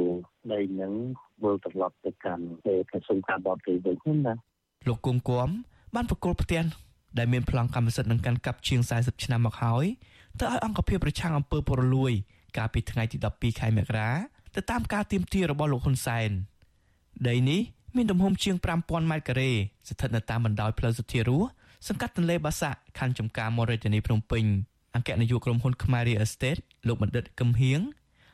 [0.54, 0.94] ដីនឹង
[1.44, 4.34] វិលត្រឡប់ទៅកាន់ទៅក្រសួងការបរទេសវិញណា
[4.88, 5.50] លោកគុំគំ
[5.96, 6.64] បានប្រគល់ផ្ទះ
[7.18, 9.86] ដែលមានប្លង់កម្មសិទ្ធិនឹងកាន់កាប់ជាង40ឆ្នាំមកហើយ
[10.40, 12.14] ទៅឲ្យអង្គភាពប្រឆាំងអំពើពុករលួយ
[12.58, 14.10] កាលពីថ្ងៃទី12ខែមករា
[14.56, 16.30] ទៅតាមការទៀមទារបស់លោកហ៊ុនសែន
[17.28, 17.62] ដីនេះ
[17.96, 19.52] មានទំហំជាង5000ម៉ែត្រការ៉េ
[19.90, 21.42] ស្ថិតនៅតាមបណ្ដោយផ្លូវសុធារស
[21.88, 24.44] សង្កាត់ទន្លេបាសាក់ខណ្ឌចំការមររាជធានីភ្នំពេញ
[24.96, 27.80] អគ្គនាយកក្រុមហ៊ុន Khmer Real Estate លោកបណ្ឌិតកឹមហៀង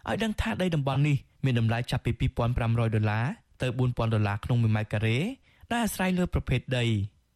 [0.10, 2.12] ឲ្យដឹងថាដីតំបន់នេះមានតម្លៃចាប់ពី
[2.58, 3.26] 2500ដុល្លារ
[3.62, 5.18] ទៅ4000ដុល្លារក្នុង1ម៉ែត្រការ៉េ
[5.72, 6.86] ដែលអាស្រ័យលើប្រភេទដី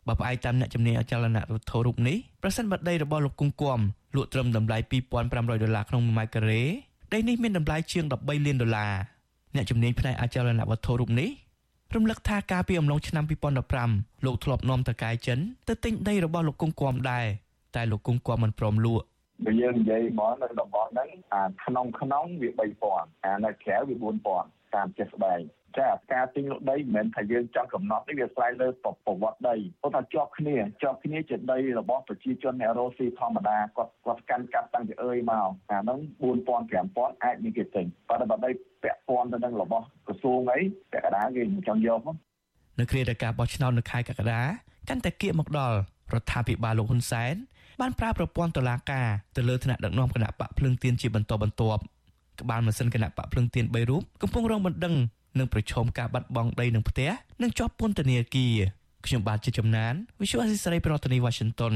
[0.07, 3.79] បើផ្អែកតាមអ្នកជំនាញអចលនវត្ថុរូបនេះប្រសិនបើដីរបស់លោកគង្គគំ
[4.15, 4.77] លក់ត្រឹមតម្លៃ
[5.19, 6.61] 2500ដុល្លារក្នុង1ម៉ែត្រការ៉េ
[7.13, 8.93] ដីនេះមានតម្លៃជាង13លានដុល្លារ
[9.55, 11.29] អ្នកជំនាញផ្នែកអចលនវត្ថុរូបនេះ
[11.95, 13.23] រំលឹកថាកាលពីអំឡុងឆ្នាំ
[13.69, 17.25] 2015លោកធ្លាប់នាំតកែចិនទៅទិញដីរបស់លោកគង់គំដែរ
[17.75, 19.05] តែលោកគង់គំមិនព្រមលក់
[19.45, 22.49] បើយើងនិយាយមកនៅតំបន់ហ្នឹងអាក្នុងក្នុងវា
[22.87, 23.95] 3000អានៅក្រៅវា
[24.35, 25.39] 4000តាមចេះស្បែក
[25.77, 38.51] ចាការទិញលក់ដីមិនមែនថាយើងចង់កំណត់ទេវាស្វែងលើប្រវត្តិដីព្រោះថាជាប់គ្នាជាប់គ្នាជាដីរបស់ប្រជាជនអ្នករស់ស៊ីធម្មតាគាត់គាត់កាន់កាប់តាំងពីអើយមកអាហ្នឹង4000 5000អាចមានគេទិញប៉ុន្តែបើដី
[38.83, 40.59] ពាក់ព័ន្ធទៅនឹងរបស់ក្រសួងអី
[40.91, 42.01] ពាក់កណ្ដាលគេមិនចង់យក
[42.79, 44.41] នៅគ្រាតែការបោះឆ្នោតនៅខែកក្កដា
[44.89, 45.77] កាន់តែគៀកមកដល់
[46.13, 47.35] រដ្ឋាភិបាលលោកហ៊ុនសែន
[47.81, 51.81] បានប្រើប្រព័ន្ធតុលាការទៅលើថ្នាក់ដឹកនាំគណៈបកភ្លើងទៀនជាបន្តបន្ទាប់
[52.41, 54.95] ក្បាលម៉ាស៊ីនគណៈបកភ្លើងទៀន3រូបកំពុងរងបណ្ដឹង
[55.37, 57.09] និងប្រឈមការបាត់បង់ដីនិងផ្ទះ
[57.41, 58.55] និងជាប់ពន្ធនាគារ
[59.05, 61.73] ខ្ញុំបាទជាចំណាន Visual Assisray ប្រធានាទី Washington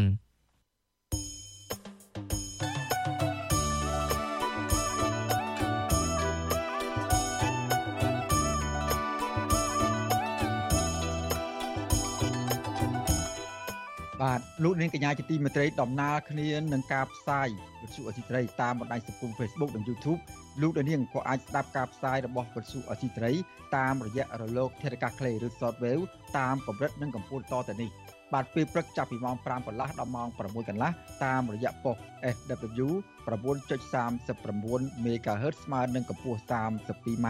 [14.23, 17.47] បាទលោកនាងកញ្ញាជាទីមេត្រីដំណើរគ្នានឹងការផ្សាយ
[17.81, 20.19] វិទ្យុអសីត្រីតាមបណ្ដាញសង្គម Facebook និង YouTube
[20.61, 23.31] លោកនាងក៏អាចស្ដាប់ការផ្សាយរបស់វិទ្យុអសីត្រី
[23.77, 26.03] តាមរយៈរលកធាតុអាកាសខ្លីឬ Shortwave
[26.37, 27.89] តាមកម្រិតនិងកម្ពស់តទៅនេះ
[28.33, 30.91] បាទពេលព្រឹកចាប់ពីម៉ោង5កន្លះដល់ម៉ោង6កន្លះ
[31.23, 31.97] តាមរយៈប៉ុស
[32.35, 32.87] SW
[33.27, 37.27] 9.39 MHz ស្មើនឹងកម្ពស់ 32m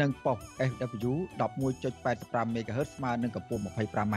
[0.00, 0.38] និងប៉ុស
[0.70, 4.16] SW 11.85 MHz ស្មើនឹងកម្ពស់ 25m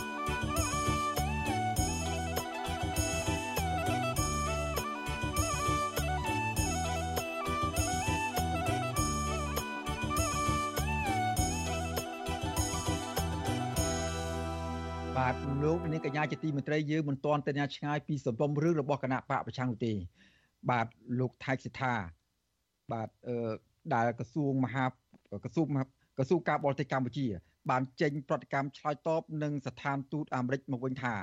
[15.71, 19.93] លោកនាងកញ្ញាជាទីមេត្រីយើងមិនទាន់ទៅណាឆ្ងាយពីសំណុំរឿងរបស់គណៈបកប្រឆាំងនោះទេ
[20.69, 20.87] បាទ
[21.19, 21.93] លោកថៃសិដ្ឋា
[22.91, 23.51] បាទអឺ
[23.93, 24.85] ដែលក្រសួងមហា
[25.43, 25.67] ក្រសួង
[26.17, 27.27] ក្រសួងការបរទេសកម្ពុជា
[27.69, 31.15] បានចេញប្រតិកម្មឆ្លើយតបនឹងស្ថានទូតអាមេរិកមកវិញថា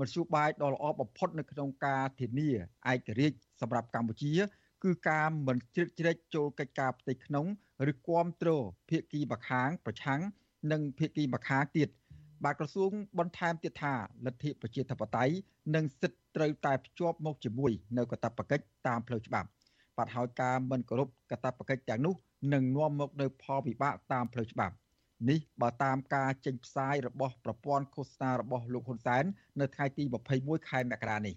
[0.00, 2.50] មធ្យោបាយដ៏ល្អបំផុតនៅក្នុងការធានា
[2.92, 4.32] ឯករាជ្យសម្រាប់កម្ពុជា
[4.84, 7.46] គឺការមិនជ្រៀតជ្រែកចូលកិច្ចការផ្ទៃក្នុង
[7.90, 8.50] ឬគាំទ្រ
[8.88, 10.20] ភាគីម្ខាងប្រឆាំង
[10.72, 11.88] និងភាគីម្ខាងទៀត
[12.44, 13.94] បាទក្រសួងបន្ថែមទៀតថា
[14.26, 15.34] លទ្ធិប្រជាធិបតេយ្យ
[15.74, 19.48] និងសិទ្ធិត្រូវតែភ្ជាប់មកជាមួយនៅកាតព្វកិច្ចតាមផ្លូវច្បាប់
[19.96, 22.14] បាទហើយការមិនគោរពកាតព្វកិច្ចទាំងនោះ
[22.52, 24.74] នឹងនាំមកនូវផលវិបាកតាមផ្លូវច្បាប់
[25.28, 29.24] នេះបើតាមការចេញផ្សាយរបស់ប្រព័ន្ធឃោសនារបស់លោកហ៊ុនសែន
[29.60, 30.04] នៅថ្ងៃទី
[30.36, 31.34] 21ខែមករានេះ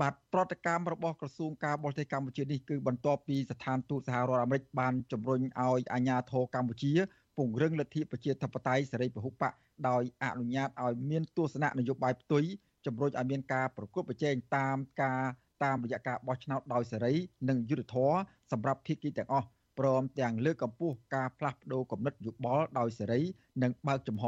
[0.00, 6.92] បាទប្រតិកម្មរបស់ក្រសួងការបរទេសកម្ពុជានេះគឺបន្ទាប់ពីស្ថានទូតសហរដ្ឋអាមេរិកបានជំរុញឲ្យអាជ្ញាធរកម្ពុជា
[7.36, 9.52] ពង្រឹងលទ្ធិប្រជាធិបតេយ្យសេរីពហុបក
[9.88, 12.44] ដោយអនុញ្ញាតឲ្យមានទស្សនៈនយោបាយផ្ទុយ
[12.86, 15.22] ជំរុញឲ្យមានការប្រកួតប្រជែងតាមការ
[15.64, 17.14] តាមរយៈការបោះឆ្នោតដោយសេរី
[17.48, 18.18] និងយុត្តិធម៌
[18.52, 19.46] សម្រាប់ភាគីទាំងអស់
[19.78, 23.20] ព្រមទាំងលើកកម្ពស់ការផ្លាស់ប្ដូរគំនិតយោបល់ដោយសេរី
[23.62, 24.26] និងបើកចំហ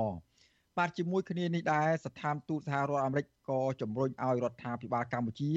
[0.76, 5.50] បាទជាមួយគ្នានេះដែរស្ថានទូតសហរដ្ឋអាមេរិកក៏ជំរុញឲ្យរដ្ឋាភិបាលកម្ពុជា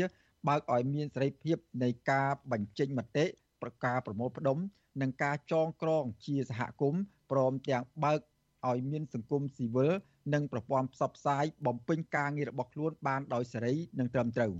[0.47, 3.25] បើកឲ្យមានសេរីភាពនៃការបញ្ចេញមតិ
[3.61, 4.57] ប្រការប្រមូលផ្ដុំ
[5.01, 8.19] និងការចងក្រងជាសហគមន៍ព្រមទាំងបើក
[8.69, 9.93] ឲ្យមានសង្គមស៊ីវិល
[10.33, 14.53] និងប្រព័ន្ធផ្សព្វផ្សាយបំពេញការងាររបស់ខ្លួនបានដោយសេរីនិងត្រឹមត្រូវ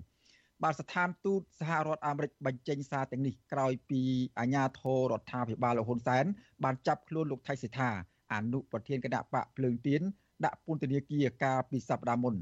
[0.63, 4.01] បាទស្ថានទូតសហរដ្ឋអាមេរិកបញ្ចេញសារទាំងនេះក្រោយពី
[4.39, 6.25] អាជ្ញាធររដ្ឋាភិបាលលោកហ៊ុនសែន
[6.63, 7.91] បានចាប់ខ្លួនលោកថៃសិដ្ឋា
[8.33, 10.01] អនុប្រធានគណៈបកភ្លើងទៀន
[10.45, 12.35] ដាក់ពន្ធនាគារកាលពីសប្តាហ៍មុន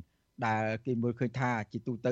[0.45, 2.09] ដែលគេមើលឃើញថាជាទូទ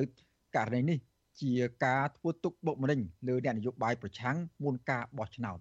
[0.56, 0.98] ករណីនេះ
[1.40, 1.52] ជា
[1.84, 5.58] ការធ្វើទុកបុកម្នេញលើអ្នកនយោបាយប្រឆាំងមុនការបោះឆ្នោត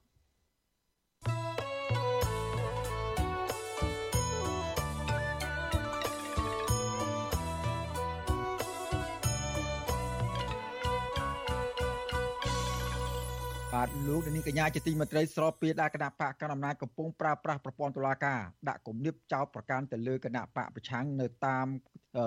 [13.83, 21.65] បាទលោកនាងកញ្ញាជាទីមេត្រីស្របពេលដែលគណៈបកកណ្ដាលអំណាចកំពុងប្រើប្រាស់ប្រព័ន្ធតុលាការដាក់គំនាបចោទប្រកាន់ទៅលើគណៈបកប្រឆាំងនៅតាម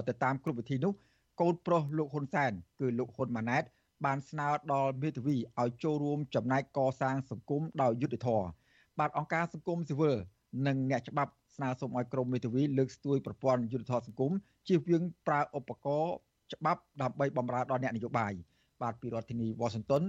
[0.08, 0.92] ទៅតាមគ្រប់វិធីនោះ
[1.40, 3.62] កូនប្រុសលោកហ៊ុនសែនគឺលោកហ៊ុនម៉ាណែត
[4.04, 8.48] បានស្នើដល់មេធាវីឲ្យចូលរួមចំណែកកសាងសង្គមដោយយុត្តិធម៌
[8.98, 10.16] បាទអង្គការសង្គមស៊ីវិល
[10.66, 14.32] និងអ្នកច្បាប់ស្នើសុំឲ្យក្រមមេធាវីលើកស្ទួយប្រព័ន្ធយុត្តិធម៌សង្គម
[14.68, 16.14] ជៀសវាងប្រើឧបករណ៍
[16.52, 18.32] ច្បាប់ដើម្បីបម្រើដល់អ្នកនយោបាយ
[18.82, 20.04] បាទពីរដ្ឋធានីវ៉ាស៊ីនតោន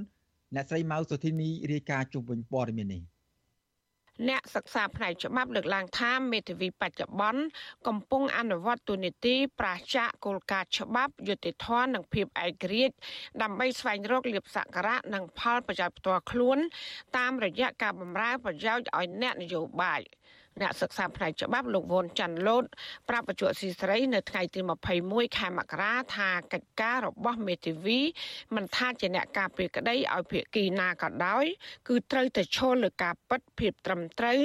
[0.55, 3.03] អ្នកស្រីម៉ៅសុធីនីរាយការណ៍ជុំវិញព័ត៌មាននេះ
[4.29, 7.41] អ្នកសិក្សាផ្នែកច្បាប់លើកឡើងថាមេធាវីបច្ចុប្បន្ន
[7.87, 12.95] កំពុងអនុវត្តទូនីតិប្រាចាកគោលការណ៍ច្បាប់យុតិធធននិងភាពឯករាជ្យ
[13.41, 16.57] ដើម្បីស្វែងរកលៀបសក្ការៈនិងផលប្រយោជន៍ផ្ទាល់ខ្លួន
[17.17, 20.01] តាមរយៈការបម្រើប្រយោជន៍ឲ្យអ្នកនយោបាយ
[20.61, 22.65] អ្នកសិក្សាផ្នែកច្បាប់លោកវ៉ុនច័ន្ទលូត
[23.09, 24.59] ប្រាប់បច្ចុប្បន្នស៊ីស្រីនៅថ្ងៃទី
[24.99, 27.99] 21ខែមករាថាកិច្ចការរបស់មេធាវី
[28.55, 31.45] មិនថាជាអ្នកការពារក្តីឲ្យភាគីណាក៏ដោយ
[31.87, 34.39] គឺត្រូវតែឈលលើការពិតភាពត្រឹមត្រូវ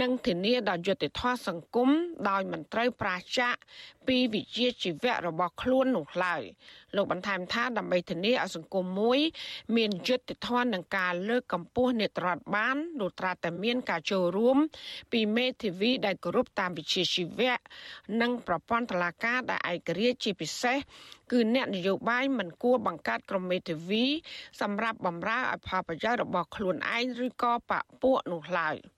[0.00, 1.90] និងធានាដល់យុត្តិធម៌សង្គម
[2.28, 3.54] ដោយមិនត្រូវប្រាចាក
[4.06, 6.42] ពីវិជ្ជាជីវៈរបស់ខ្លួននោះឡើយ
[6.96, 9.18] លោកបន្ថែមថាដើម្បីធានាឲ្យសង្គមមួយ
[9.76, 14.56] មានយុត្តិធម៌នឹងការលើកកម្ពស់នេតរដ្ឋបានលុះត្រាតែមានការចូលរួម
[15.12, 17.56] ពីមេធាវីដែលគោរពតាមវិជ្ជាជីវៈ
[18.20, 20.78] និងប្រព័ន្ធតុលាការដែលឯករាជ្យជាពិសេស
[21.32, 24.04] គឺអ្នកនយោបាយមិនគួរបង្កើតក្រុមមេធាវី
[24.60, 28.76] សម្រាប់បម្រើឲ្យផលប្រយោជន៍របស់ខ្លួនឯងឬក៏បពពួកនោះឡើយ។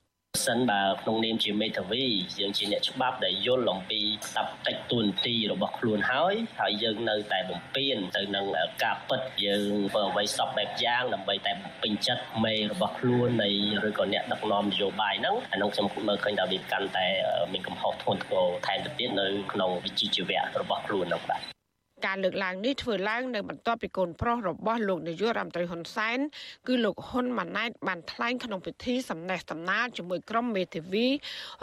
[0.49, 2.05] សិនបើក្នុងនាមជាមេធាវី
[2.39, 8.45] យើងជាអ្នកច្បាប់ដែលយល់អំពីស្ដាប់តិចទួនាទីរបស់ខ្លួនហើយហើយយើងនៅតែបំពេញទៅនឹង
[8.83, 13.49] ការពិតយើងធ្វើអ្វីសពបែបយ៉ាងដើម្បីតែបំពេញចិត្តមេរបស់ខ្លួននៃ
[13.87, 17.07] ឬក៏អ្នកដឹកនាំនយោបាយហ្នឹងអានោះខ្ញុំមើលឃើញថាវាកាន់តែ
[17.53, 21.58] មានកំហុសធ្ងន់ធ្ងរថែមទៅទៀតនៅក្នុងវិជ្ជាជីវៈរបស់ខ្លួនហ្នឹងបាទ
[22.05, 26.19] ការលើកឡើងនេះធ្វើឡើងនៅបន្ទាប់ពីកូនប្រុសរបស់លោកនាយករដ្ឋមន្ត្រីហ៊ុនសែន
[26.67, 31.07] គឺលោកហ៊ុនម៉ាណែតបានថ្លែងក្នុងពិធីសម្ដែងតំណាលជាមួយក្រុមមេធាវី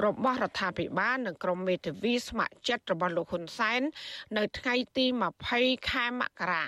[0.06, 3.80] របស់រដ្ឋាភិបាលនិងក្រុមមេធាវីស្ម័គ្រចិត្តរបស់លោកហ៊ុនសែន
[4.36, 5.06] នៅថ្ងៃទី
[5.48, 6.66] 20ខែមករា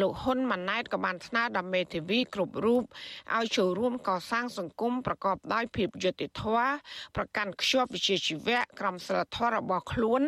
[0.00, 2.82] លោកហ៊ុនម៉ាណែតក៏បានស្នើដល់មេធាវីគ្រប់រូប
[3.36, 6.70] ឲ្យចូលរួមកសាងសង្គមប្រកបដោយភាពយុត្តិធម៌
[7.16, 10.22] ប្រកាន់ខ្ជាប់វិជ្ជាជីវៈក្រមសីលធម៌របស់ខ្លួន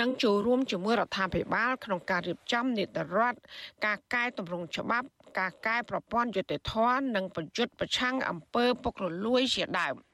[0.00, 3.38] និងចូលរួមជាមួយរដ្ឋាភិបាល ក្នុងការរៀបចំនីតិរដ្ឋ
[3.84, 5.06] ការកែតម្រង់ច្បាប់
[5.38, 9.96] ការកែប្រព័ន្ធយុត្តិធម៌និងប្រយុទ្ធប្រឆាំងអំពើពុករលួយជាដើម។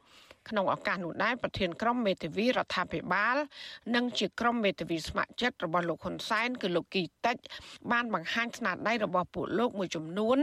[0.51, 3.37] ក្នុងឱកាសនោះដែរប្រធានក្រុមមេធាវីរដ្ឋាភិបាល
[3.95, 7.37] និងជាក្រុមមេធាវីស្ម័គ្រចិត្តរបស់លោកហ៊ុនសែនគឺលោកគីតិច
[7.93, 10.39] បានបង្ហាញស្នាដៃរបស់ពួកលោកមួយចំនួន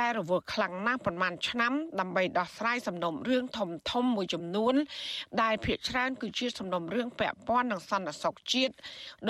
[0.00, 4.74] ដែលរវល់ខ្លាំងណាស់ប្រមាណឆ្នាំដើម្បីដោះស្រាយសំណុំរឿងធំធំមួយចំនួន
[5.42, 8.74] ដែលភាគច្រើនគឺជាសំណុំរឿងពាក់ព័ន្ធនឹងសន្តិសុខជាតិ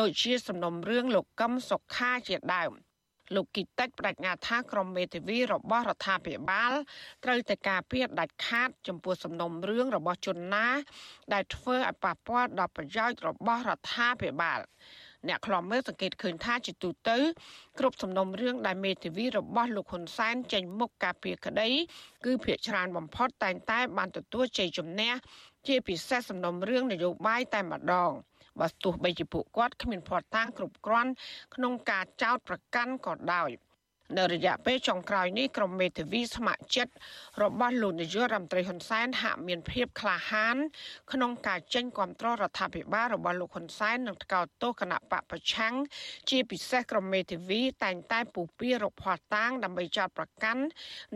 [0.01, 2.73] ដូចជាសំណុំរឿងលោកកឹមសុខាជាដើម។
[3.35, 6.73] លោកគីតិចបដិញ្ញាថាក្រមមេធាវីរបស់រដ្ឋាភិបាល
[7.25, 10.69] ត្រូវតែការពារដាច់ខាត ចំពោះសំណុំរឿងរបស់ជនណា
[11.33, 14.61] ដែលធ្វើឲ្យប៉ះពាល់ដល់ប្រយោជន៍របស់រដ្ឋាភិបាល
[15.29, 17.19] អ្នកខ្លំមើលសង្កេតឃើញថាជាទូទៅ
[17.79, 21.69] គ្រប់សំណុំរឿងដែលមេធាវីរបស់លោកហ៊ុនសែនចេញមុខការពារក្តី
[22.25, 25.13] គឺភាកច្រើនបំផុតតែងតែបានទទួលជ័យជំនះ
[25.67, 28.13] ជាពិសេសសំណុំរឿងនយោបាយតែម្ដង។
[28.61, 31.13] បើទោះបីជាពួកគាត់គ្មានភ័ស្តុតាងគ្រប់គ្រាន់
[31.55, 33.51] ក្នុងការចោទប្រកាន់ក៏ដោយ
[34.19, 36.93] នៅរយៈពេលចុងក្រោយនេះក្រុមមេធាវីស្ម័គ្រចិត្ត
[37.43, 40.57] របស់លោកនាយករដ្ឋមន្ត្រីហ៊ុនសែនហាក់មានភាពក្លាហាន
[41.13, 45.75] ក្នុងការចេញគ្រប់គ្រងរដ្ឋាភិបាលរបស់លោកហ៊ុនសែននិងថ្កោលទោសគណៈបកប្រឆាំង
[46.31, 50.63] ជាពិសេសក្រុមមេធាវីតែងតែពុះពៀរកភ័ស្តុតាងដើម្បីចោទប្រកាន់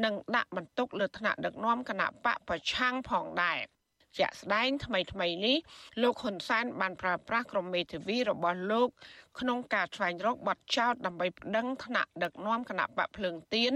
[0.04, 3.60] និងដាក់បន្ទុកលើថ្នាក់ដឹកនាំគណៈបកប្រឆាំងផងដែរ។
[4.18, 5.56] ជាក់ស្ដែងថ្មីថ្មីនេះ
[6.02, 8.88] លោកហ៊ុនសែនបានប្រើប្រាស់ក្រុមមេធាវីរបស់លោក
[9.40, 13.72] ក្នុងការស្វែងរកបទចោទដើម្បីប្តឹងថ្នាក់ដឹកនាំគណៈបកភ្លើងទៀន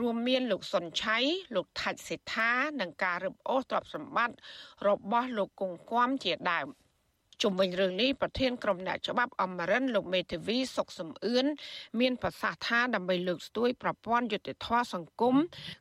[0.00, 1.18] រួមមានលោកសុនឆៃ
[1.54, 4.36] លោកថាច់សេដ្ឋានិងការរឹបអូសទ្រព្យសម្បត្តិ
[4.88, 6.68] របស់លោកគង់គំជាដើម។
[7.42, 11.46] ជុំវិញរឿងនេះប្រធានក្រុមអ្នកច្បាប់អមរិនលោកមេធាវីសុកសំអឿន
[12.00, 15.36] មានប្រសាសន៍ថាដើម្បីលើកស្ទួយប្រព័ន្ធយុត្តិធម៌សង្គម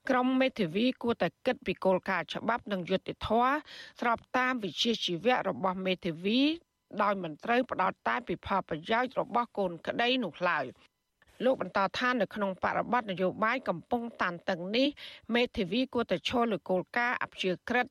[0.09, 3.53] ក្រុមមេធាវីគួរតែគិតពីគោលការណ៍ច្បាប់និងយុត្តិធម៌
[4.01, 6.41] ស្របតាមវិជ្ជាជីវៈរបស់មេធាវី
[7.01, 10.65] ដោយមិនត្រូវផ្ដោតតែពីផលប្រយោជន៍របស់កូនក្តីនោះឡើយ
[11.43, 14.87] លោកបន្តថានៅក្នុងបរិបទនយោបាយកំពុងតានតឹងនេះ
[15.35, 17.87] មេធាវីគួរតែឈលលើគោលការណ៍អព្យាក្រឹត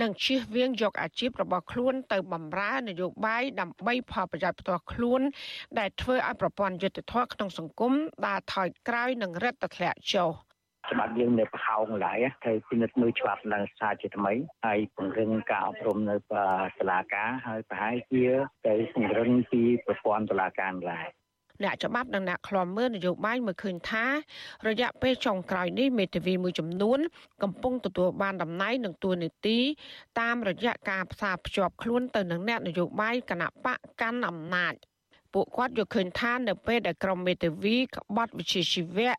[0.00, 5.20] និងជៀសវាងយកអាជីពរបស់ខ្លួនទៅបម្រើនយោបាយដើម្បីផលប្រយោជន៍ផ្ទាល់ខ្លួន
[5.78, 7.92] ដែលធ្វើឲ្យប្រព័ន្ធយុត្តិធម៌ក្នុងសង្គម
[8.26, 10.30] ដើរថយក្រោយនិងរឹតតែធ្លាក់ចុះ
[10.92, 14.32] ច្បាប់យើងនៅប្រហោងឡើយត្រូវពិនិត្យមើលច្បាប់ឡើងសារជាថ្មី
[14.64, 16.16] ហើយពង្រឹងការអប់រំនៅ
[16.78, 18.24] សាលាការហើយប្រហែលជា
[18.66, 21.08] ទៅពង្រឹងពីប្រព័ន្ធតុលាការឡើយ
[21.62, 24.06] អ្នកច្បាប់និងអ្នកឃ្លាំមើលនយោបាយមើលឃើញថា
[24.68, 26.98] រយៈពេលចុងក្រោយនេះមេធាវីមួយចំនួន
[27.42, 29.58] កំពុងទទួលបានតំណែងនិងតួនាទី
[30.20, 34.74] តាមរយៈការផ្សារភ្ជាប់ខ្លួនទៅនឹងអ្នកនយោបាយគណៈបកកាន់អំណាច
[35.34, 39.14] ពួកគាត់យល់ឃើញថានៅពេលដែលក្រុមមេធាវីក្បត់វិជាជីវៈ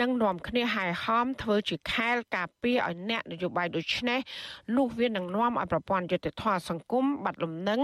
[0.00, 4.20] និងនាំគ្នាហែហមធ្វើជាខែលការពារឲ្យអ្នកនយោបាយដូចនេះ
[4.76, 7.80] នោះវានឹងនាំឲ្យប្រព័ន្ធយុត្តិធម៌សង្គមបាត់លំនឹង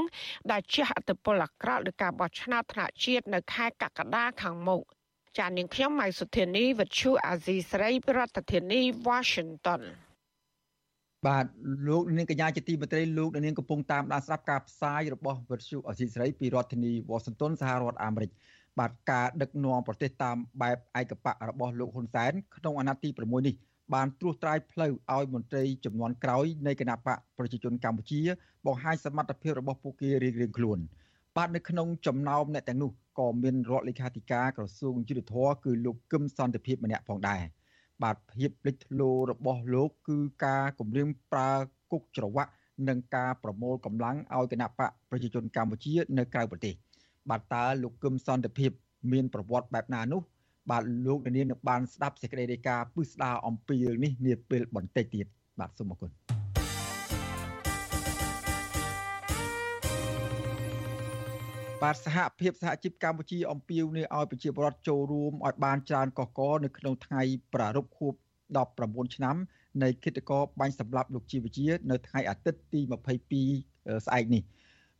[0.50, 4.80] ដែលជះឥទ្ធិពលអាក្រក់លើការបោះឆ្នោតថ្នាក់ជាតិនៅខែកក្កដាខាងមុខ
[5.38, 9.82] ចាននាងខ្ញុំម៉ៃសុធានីវិទ្យុអាស៊ីសេរីប្រធានាធិបតី Washington
[11.26, 11.44] បាទ
[11.88, 18.30] លោកនាងកញ្ញាជាទីមេត្រីលោកនាងកំពុងតាមដានស្ដាប់ការផ្សាយរបស់វិទ្យុអសីស្រីពីរដ្ឋធានីវ៉ាស៊ីនតោនសហរដ្ឋអាមេរិក
[18.78, 23.54] បាទការដឹកនាំប្រទេសតាមបែបឯកបករបស់លោកហ៊ុនសែនក្នុងអាណត្តិទី6នេះ
[23.94, 28.20] បានត្រួសត្រាយផ្លូវឲ្យមន្ត្រីចំនួនក្រោយនៃគណៈបកប្រជាជនកម្ពុជា
[28.66, 30.78] បង្ហាញសមត្ថភាពរបស់ពួកគេរៀងៗខ្លួន
[31.36, 37.42] បាទនៅក្នុងចំណោមអ្នកទាំងនោះក៏មានរដ្ឋលេខាធិការក្រសួងយុទ្ធភ័ពគឺលោកគឹមសន្តិភាពម្នាក់ផងដែរ
[38.02, 41.50] បាទភាពលេចធ្លោរបស់លោកគឺការគម្រាមប្រើ
[41.92, 42.52] គុកច្រវាក់
[42.88, 46.74] និងការប្រមូលកម្លាំងឲ្យគណៈបកប្រជាជនកម្ពុជានៅក្រៅប្រទេស
[47.30, 48.70] បាទតើលោកគឹមសន្តិភាព
[49.12, 50.20] មានប្រវត្តិបែបណានោះ
[50.70, 55.26] បាទលោកនាងនឹងបានស្ដាប់សេចក្តីរាយការណ៍ពឹស្ដារអំពីរឿងនេះនាពេលបន្តិចទៀត
[55.58, 56.39] បាទសូមអរគុណ
[61.82, 67.22] បាទសហភាពសហជីពកម្ពុជាអំពាវនាវឲ្យប្រជាពលរដ្ឋចូលរួមឲ្យបានច្រើនកកកនៅក្នុងថ្ងៃ
[67.54, 68.12] ប្រារព្ធខួប
[68.64, 69.36] 19ឆ្នាំ
[69.82, 72.80] នៃគិតកោបាញ់សម្លាប់លោកជីវជា នៅថ្ងៃអាទិត្យទី
[73.42, 74.42] 22ស្អែកនេះ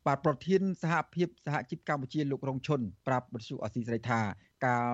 [0.07, 4.21] បាទប្រធានសហភាពសហជីពកម្ពុជាលោករងឈុនប្រាប់បទសុអសីស្រីថា
[4.67, 4.91] កាល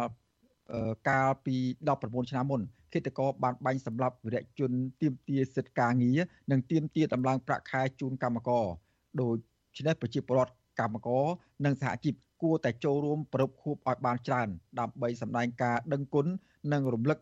[1.08, 1.56] កាលពី
[1.92, 2.60] 19ឆ្នាំមុន
[2.92, 4.70] គិតកោបានបាញ់សម្លាប់វីរៈជន
[5.00, 6.18] ទៀមទាសិទ្ធិការងារ
[6.50, 8.64] និងទៀមទាតម្លើងប្រាក់ខែជូនកម្មករ
[9.20, 9.36] ដោយ
[9.78, 11.24] ឆ្នេះប្រជាពលរដ្ឋ កម្មករ
[11.64, 14.48] និងសហជីពគួរតែចូលរួមប្រពខួបឲ្យបានច្រើន
[14.80, 16.26] ដើម្បីសម្ដែងការដឹងគុណ
[16.72, 17.18] និងរំលឹក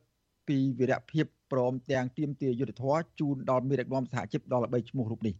[0.48, 5.34] ពីវីរភាពព្រមទាំងទៀមទាយុទ្ធធរជូនដល់មេដឹកនាំសហជីពដល់ល្បីឈ្មោះរូបនេះ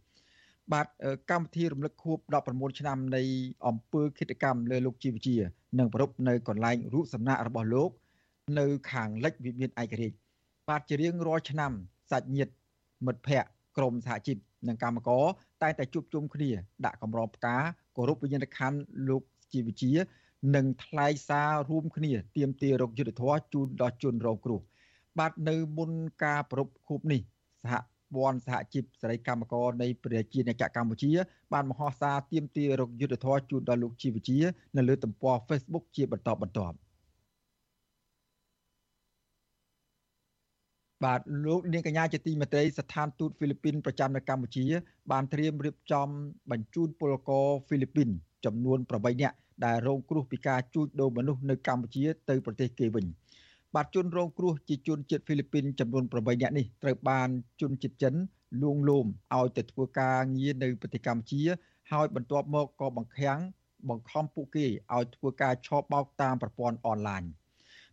[0.73, 0.87] បាទ
[1.31, 2.17] កម្មវិធីរំលឹកខួប
[2.49, 3.21] 19ឆ្នាំនៃ
[3.65, 5.35] អង្គើគិតកម្មលើលោកជីវជា
[5.79, 7.89] នឹងប្រពនៅកន្លែងរូបសំណាករបស់លោក
[8.59, 10.17] នៅខាងលិចវិមានឯករាជ្យ
[10.69, 11.71] បាទជារៀងរាល់ឆ្នាំ
[12.11, 12.53] សាច់ញាតិ
[13.05, 15.23] មិត្តភ័ក្តិក្រុមសហជីពនិងកម្មករ
[15.61, 16.49] តែតែជួបជុំគ្នា
[16.85, 17.57] ដាក់កម្រងផ្កា
[17.95, 18.79] គោរពវិញ្ញាណក្ខន្ធ
[19.09, 19.91] លោកជីវជា
[20.55, 24.59] និងថ្លែងសាររួមគ្នាទៀមទារោគយុទ្ធធរជូនដល់ជនរងគ្រោះ
[25.19, 25.91] បាទនៅមុន
[26.23, 27.21] ការប្រពខូបនេះ
[27.63, 27.75] សហ
[28.15, 31.11] ព័ន្ធសហជីពសេរីកម្មករនៃប្រជាជនកម្ពុជា
[31.53, 34.37] បានមហោសារទៀមទារោគយុទ្ធធរជូនដល់លោកជីវជា
[34.77, 36.75] នៅលើទំព័រ Facebook ជាបន្តបន្ទាប់
[41.05, 44.65] បាទលោកនាងកញ្ញាជាទីមេត្រីស្ថានទូតហ្វីលីពីនប្រចាំនៅកម្ពុជា
[45.11, 46.07] បានត្រៀមរៀបចំ
[46.51, 48.09] បញ្ជូនពលករហ្វីលីពីន
[48.45, 53.05] ចំនួន8នាក់ដែលរងគ្រោះពីការជួញដូរមនុស្សនៅកម្ពុជាទៅប្រទេសគេវិញ
[53.75, 57.29] បាទជនរងគ្រោះជាជនជាតិហ្វីលីពីនចំនួន8នាក់នេះត្រូវបាន
[57.61, 58.13] ជនជាតិចិន
[58.61, 61.41] លួងលោមឲ្យទៅធ្វើការងារនៅប្រទេសកម្ពុជា
[61.91, 63.39] ហើយបន្ទាប់មកក៏បង្ខាំង
[63.89, 67.23] បង្ខំពួកគេឲ្យធ្វើការឆោបបោកតាមប្រព័ន្ធអនឡាញ។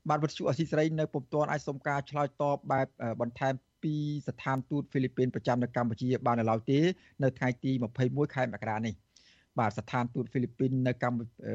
[0.09, 2.87] បាទវិទ្យុអស៊ីសេរីនៅពុំទាន់អាចសុំការឆ្លើយតបបែប
[3.21, 3.95] បន្ថែមពី
[4.29, 6.79] ស្ថានទូតហ្វីលីពីនប្រចាំនៅកម្ពុជាបាននៅឡើយទេ
[7.23, 7.71] នៅថ្ងៃទី
[8.03, 8.95] 21ខែមករានេះ
[9.59, 11.55] បាទស្ថានទូតហ្វីលីពីននៅកម្ពុជា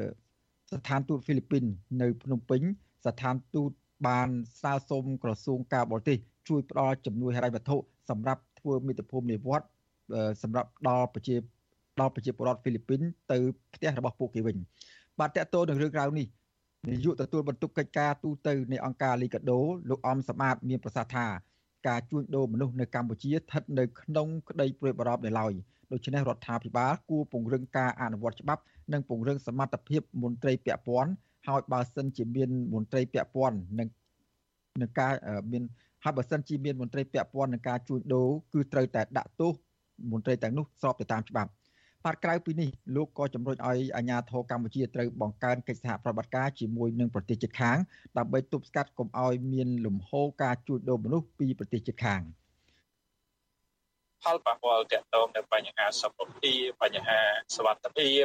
[0.80, 1.64] ស្ថានទូតហ្វីលីពីន
[2.02, 2.62] នៅភ្នំពេញ
[3.06, 3.70] ស្ថានទូត
[4.08, 4.28] បាន
[4.60, 7.76] ស្នើសុំក្រសួងការបរទេសជួយផ្ដល់ជំនួយហិរញ្ញវត្ថុ
[8.10, 9.66] សម្រាប់ធ្វើមេត្តាភូមិនិវត្ត
[10.42, 11.36] សម្រាប់ដល់ប្រជា
[12.00, 13.00] ដល់ប្រជាពលរដ្ឋហ្វីលីពីន
[13.32, 13.38] ទៅ
[13.74, 14.56] ផ្ទះរបស់ពួកគេវិញ
[15.20, 16.26] បាទតកតទៅនឹងរឿងរ៉ាវនេះ
[16.86, 19.60] នាយកទទួលបន្ទុកកិច្ចការទូតនៃអង្គការលីកាដូ
[19.90, 21.26] លោកអំសមាតមានប្រសាសន៍ថា
[21.88, 25.52] ការជួញដូរមនុស្សនៅកម្ពុជាស្ថិតនៅក្នុងក្តីព្រួយបារម្ភនៅឡើយ
[25.92, 28.62] ដូច្នេះរដ្ឋាភិបាលគួរពង្រឹងការអនុវត្តច្បាប់
[28.92, 31.10] និងពង្រឹងសមត្ថភាពមន្ត្រីពាក់ព័ន្ធ
[31.48, 33.88] ហើយបើសិនជាមានមន្ត្រីពាក់ព័ន្ធនឹង
[34.82, 35.12] នឹងការ
[35.52, 35.62] មាន
[36.04, 39.52] ហើយបើសិនជាមានមន្ត្រីពាក់ព័ន្ធនឹងការជួញដូរគឺត្រូវតែដាក់ទោស
[40.12, 41.50] មន្ត្រីទាំងនោះស្របទៅតាមច្បាប់
[42.04, 47.78] បាទក្រៅពីនេះលោកក៏ជំរុញឲ្យអាជ្ញាធរកម្ពុជាត្រូវបង្កើនកិច្ចសហប្រតិបត្តិការជាមួយនឹងប្រទេសជិតខាង
[48.18, 52.20] ដើម្បីទប់ស្កាត់កុំឲ្យមានលំហូរការជួញដូរមនុស្សពីប្រទេសជិតខាង។
[54.22, 57.20] ផលប៉ះពាល់ទាក់ទងនឹងបញ្ហាសុខភាពបញ្ហា
[57.56, 58.24] សុវត្ថិភាព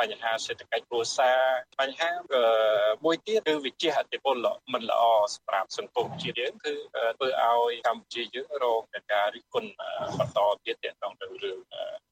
[0.00, 1.40] បញ្ហាសេដ្ឋកិច្ចគ្រួសារ
[1.80, 2.10] បញ្ហា
[3.04, 4.36] មួយទៀតគឺវិជាអតិពល
[4.72, 5.02] មិនល្អ
[5.34, 6.74] សម្រាប់សង្គមជាតិយើងគឺ
[7.16, 9.70] ធ្វើឲ្យកម្ពុជាយើងរងនឹងការរិះគន់
[10.18, 11.58] បន្តទៀតទាក់ទងទៅរឿង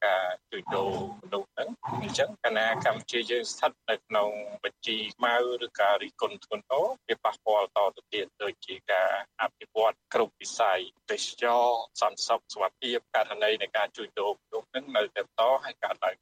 [0.07, 0.91] ការជួញដូរ
[1.23, 1.69] មនុស្សហ្នឹង
[2.03, 4.29] អញ្ចឹងកាលណាកម្ពុជាយើងស្ថិតនៅក្នុង
[4.65, 5.35] បញ្ជីខ្មៅ
[5.67, 9.11] ឬការរិះគន់ធ្ងន់ធ្ងរវាប៉ះពាល់តទៅទៀតដូចជាការ
[9.43, 11.65] អភិវឌ្ឍគ្រប់វិស័យទេសចរ
[12.01, 16.17] សន្តិសុខសុខភាពករណីនៃការជួញដូរមនុស្សនឹងនៅតែបន្តឲ្យកើតឡើង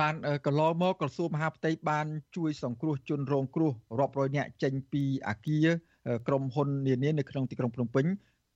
[0.00, 0.14] បាន
[0.46, 5.66] កន្លងមកក្រសួងមហាផ្ទៃបាន ជួយសង្គ្រោះជនរងគ្រោះរាប់រយនាក់ចេញពីអាគារ
[6.28, 8.06] ក្រុមហ៊ុននានានៅក្នុងទីក្រុងភ្នំពេញ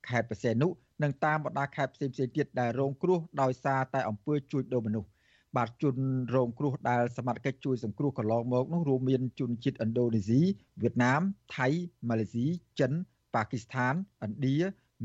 [0.09, 0.69] ខេត្តបរសេនុ
[1.03, 5.09] និងតាមបណ្ដាខេត្តផ្សេងៗទៀតដែលរងគ្រោះដោយសារតែអំពើជួញដូរមនុស្ស
[5.57, 5.97] បាទជន
[6.35, 10.41] រងគ្រោះដែលសមត្ថកិច្ចជួយសង្គ្រោះកន្លងមកនោះរួមមានជនជាតិឥណ្ឌូនេស៊ី
[10.83, 11.21] វៀតណាម
[11.57, 11.69] ថៃ
[12.09, 12.47] ម៉ាឡេស៊ី
[12.81, 12.93] ចិន
[13.35, 13.95] ប៉ាគីស្ថាន
[14.25, 14.57] ឥណ្ឌា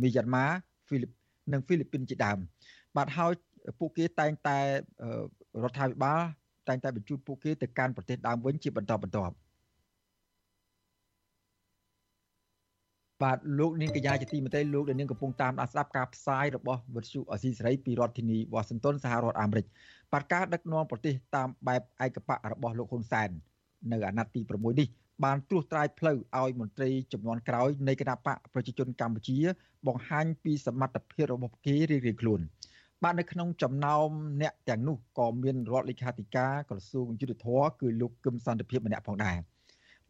[0.01, 0.47] មីយ៉ាន់ម៉ា
[0.87, 1.11] ហ្វីលីប
[1.53, 2.37] និងហ្វីលីពីនជាដើម
[2.97, 3.33] បាទហើយ
[3.79, 4.59] ពួកគេតែងតែ
[5.63, 6.21] រដ្ឋាភិបាល
[6.67, 9.35] តែងតែបញ្ជូនពួកគេទៅកាន់ប្រទេសដើមវិញជាបន្តបន្ទាប់
[13.23, 19.65] បាទលោកនាងកញ្ញាជាទីមេត្រីលោកនាងកំពុងតាមដានស្ដាប់ការផ្សាយរបស់វិទ្យុអស៊ីសេរីពីរដ្ឋធានីវ៉ាស៊ីនតោនសហរដ្ឋអាមេរិក
[20.13, 23.29] បាទការដឹកនាំប្រទេសតាមបែបឯកបៈរបស់លោកហ៊ុនសែន
[23.91, 24.87] នៅអាណត្តិទី6នេះ
[25.23, 29.37] បានត្រួសត្រាយផ្លូវឲ្យមន្ត្រីចំនួនក្រោយនៃគណៈបកប្រជាជនកម្ពុជា
[29.87, 32.41] បង្ហាញពីសមត្ថភាពរបស់គេរៀងៗខ្លួន
[33.03, 34.09] បាទនៅក្នុងចំណោម
[34.41, 39.37] អ្នកទាំងនោះក៏មានរដ្ឋលេខាធិការក្រសួងយុទ្ធភ័ពគឺលោកគឹមសន្តិភាពម្នាក់ផងដែរ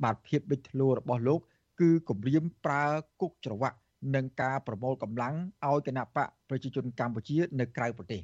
[0.03, 1.39] បាទភាពលេចធ្លោរបស់លោក
[1.81, 2.85] គឺគម្រាមប្រើ
[3.21, 3.77] គុកច្រវាក់
[4.15, 5.35] និងការប្រមូលកម្លាំង
[5.67, 8.21] ឲ្យគណៈបកប្រជាជនកម្ពុជា នៅក្រៅប្រទេស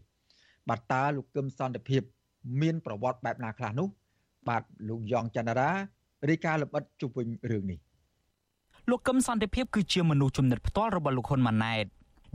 [0.69, 2.01] បាទតើលោកគឹមសន្តិភាព
[2.61, 3.87] មានប្រវត្តិបែបណាខ្លះនោះ
[4.49, 5.71] បាទលោកយ៉ងច័ន្ទរា
[6.29, 7.79] រាយការណ៍លម្អិតជុំវិញរឿងនេះ
[8.89, 11.85] លោកកឹមសន្តិភាពគឺជាមនុស្សជំនិតផ្ទាល់របស់លោកហ៊ុនម៉ាណែត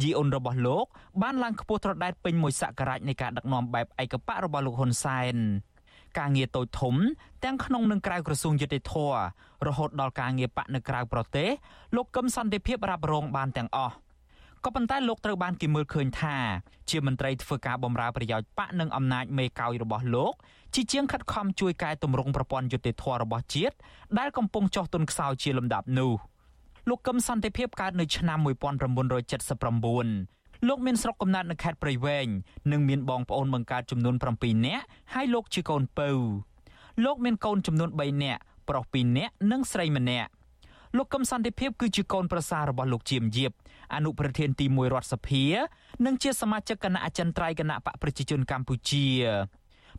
[0.02, 0.86] យីអូនរបស់លោក
[1.22, 5.36] បានឡើងខ្ពស់ត្រដែតពេញមួយសករាជនៃការដឹកនាំបែបឯកបៈរបស់លោកហ៊ុនសែន
[6.18, 6.94] ការងារតូចធំ
[7.44, 8.94] ទាំងក្នុងនិងក្រៅក្រសួងយុតិធធ
[9.66, 11.48] រហូតដល់ការងារបកនៅក្រៅប្រទេស
[11.96, 13.94] លោកកឹមសន្តិភាពរ៉ាប់រងបានទាំងអស់
[14.64, 16.36] ក៏ប៉ុន្តែលោកត្រូវបានគេមើលឃើញថា
[16.90, 20.32] ជាមន្ត្រីធ្វើការបម្រើប្រយោជន៍បកនិងអំណាចមេកោយរបស់លោក
[20.74, 23.76] ជាជាងខិតខំជួយកែតម្រង់ប្រព័ន្ធយុតិធធរបស់ជាតិ
[24.18, 26.12] ដែលកំពុងចុះទុនខ្សោយជាលំដាប់នោះ
[26.88, 28.48] លោកកឹមសន្តិភាពកើតនៅឆ្នាំ1979
[30.68, 32.26] លោកមានស្រុកកំណើតនៅខេត្តព្រៃវែង
[32.72, 36.10] និងមានបងប្អូនបង្កើតចំនួន7នាក់ហើយលោកជាកូនពៅ
[37.04, 40.30] លោកមានកូនចំនួន3នាក់ប្រុស2នាក់និងស្រីម្នាក់
[40.96, 43.52] លោកកឹមសន្តិភាពគឺជាកូនប្រសាររបស់លោកជាមយៀប
[43.94, 45.44] អនុប្រធានទី1រដ្ឋសភា
[46.06, 49.06] និងជាសមាជិកគណៈអចិន្ត្រៃយ៍គណៈបកប្រជាជនកម្ពុជា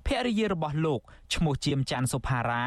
[0.08, 1.02] ភរិយារបស់លោក
[1.36, 2.64] ឈ្មោះជាមច័ន្ទសុផារ៉ា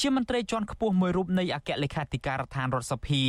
[0.00, 3.22] ជាមន្ត្រីជាន់ខ្ពស់មួយរូបនៃអគ្គលេខាធិការដ្ឋានរដ្ឋសភា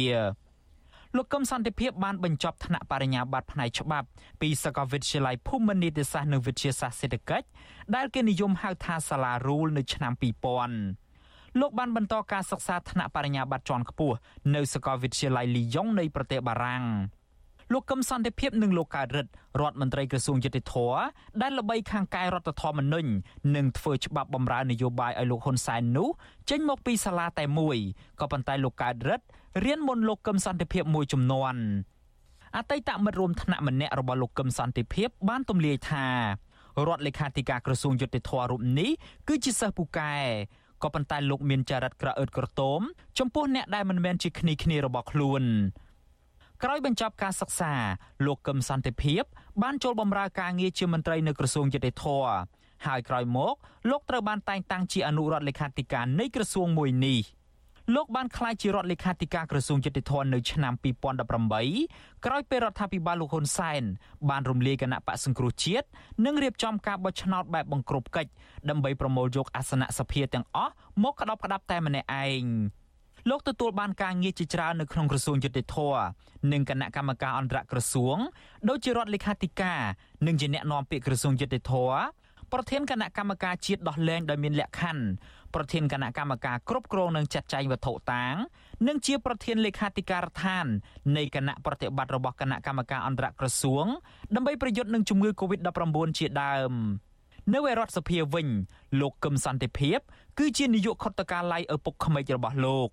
[1.15, 4.07] លោកកឹមសន្តិភាពបានបញ្ចប់ថ្នាក់បរិញ្ញាបត្រផ្នែកច្បាប់
[4.41, 7.47] ពីសាកលវិទ្យាល័យភូមិន្ទនីតិសាស្ត្រនិងវិទ្យាសាស្ត្រសេដ្ឋកិច្ច
[7.95, 10.13] ដែលគេនិយមហៅថាសាលារូលនៅឆ្នាំ
[10.85, 14.15] 2000លោកបានបន្តការសិក្សាថ្នាក់បរិញ្ញាបត្រជាន់ខ្ពស់
[14.55, 16.83] នៅសាកលវិទ្យាល័យលីយ៉ុងនៃប្រទេសបារាំង
[17.73, 20.75] លោកកឹមសន្តិភាពនិងលោកកើតរិទ្ធរដ្ឋមន្ត្រីក្រសួងយុតិធធ
[21.41, 23.09] ដែលល្បីខាងកាយរដ្ឋធម្មនុញ្ញ
[23.55, 26.09] និងធ្វើច្បាប់បម្រើនយោបាយឲ្យលោកហ៊ុនសែននោះ
[26.49, 27.77] ចេញមកពីសាលាតែមួយ
[28.19, 29.25] ក៏ប៉ុន្តែលោកកើតរិទ្ធ
[29.65, 31.55] រៀនមុនលោកកឹមសន្តិភាពមួយចំនួន
[32.55, 36.05] អតីតមិត្តរួមថ្នាក់ម្នាក់របស់លោកកឹមសន្តិភាពបានទម្លាយថា
[36.87, 38.91] រដ្ឋលេខាធិការក្រសួងយុតិធធរូបនេះ
[39.27, 40.13] គឺជាសិស្សពូកែ
[40.83, 42.79] ក៏ប៉ុន្តែលោកមានចរិតក្រអឺតក្រទម
[43.19, 45.43] ចំពោះអ្នកដែលមិនមែនជាគ្នាគ្នារបស់ខ្លួន
[46.63, 47.73] ក្រោយបញ្ចប់ការសិក្សា
[48.25, 49.23] លោកកឹមសន្តិភាព
[49.63, 52.05] បានចូលបម្រើការងារជាមន្ត្រីនៅក្រសួងយុតិធធ
[52.85, 53.55] ហើយក្រោយមក
[53.89, 57.19] លោកត្រូវបានតែងតាំងជាអនុរដ្ឋលេខាធិការនៃក្រសួងមួយនេះ
[57.95, 60.73] លោកបានក្លាយជារដ្ឋលេខាធិការក្រសួងយុតិធធនៅឆ្នាំ
[61.53, 63.83] 2018ក្រោយពេលរដ្ឋាភិបាលលោកហ៊ុនសែន
[64.29, 65.87] បានរំលាយគណៈបកសង្គ្រោះជាតិ
[66.25, 68.31] និងរៀបចំការបោះឆ្នោតបែបបង្ក្រប់កិច្ច
[68.69, 72.43] ដើម្បីប្រមូលយកអាសនៈសភាទាំងអស់មកក្តោបក្តាប់តែម្នាក់ឯង
[73.29, 75.77] លោកទទួលបានការងារជាច្រើននៅក្នុងក្រសួងយុតិធធ
[76.51, 78.17] និងគណៈកម្មការអន្តរក្រសួង
[78.69, 79.81] ដូចជារដ្ឋលេខាធិការ
[80.27, 81.73] និងជាអ្នកណែនាំពាក្យក្រសួងយុតិធធ
[82.53, 85.05] ប្រធានគណៈកម្មការជាតិដោះលែងដោយមានលក្ខខណ្ឌ
[85.53, 88.35] ប្រធានគណៈកម្មការគ្រប់គ្រងនិងចាត់ចែងវត្ថុតាង
[88.87, 90.65] និងជាប្រធានលេខាធិការដ្ឋាន
[91.17, 93.85] នៃគណៈប្រតិបត្តិរបស់គណៈកម្មការអន្តរក្រសួង
[94.35, 96.73] ដើម្បីប្រយុទ្ធនឹងជំងឺ Covid-19 ជាដើម
[97.53, 98.47] នៅឯរដ្ឋសភាវិញ
[98.99, 99.99] លោកកឹមសន្តិភាព
[100.39, 102.89] គឺជានាយកខុទ្ទកាល័យឪពុកក្មេករបស់លោក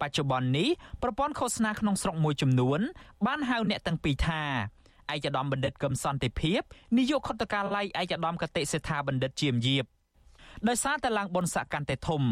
[0.00, 0.68] បច្ចុប្បន្ននេះ
[1.02, 2.80] ប្រព័ន្ធឃោសនាក្នុងស្រុកមួយចំនួន
[3.26, 4.42] បានហៅអ្នកទាំងពីរថា
[5.12, 6.60] ឯកឧត្តមបណ្ឌិតកឹមសន្តិភាព
[6.98, 9.84] នាយកខុទ្ទកាល័យឯកឧត្តមកតិសេដ្ឋាបណ្ឌិតជាមយាប
[10.68, 12.22] ដោយសារតែឡើងបនសកកាន់តែធំ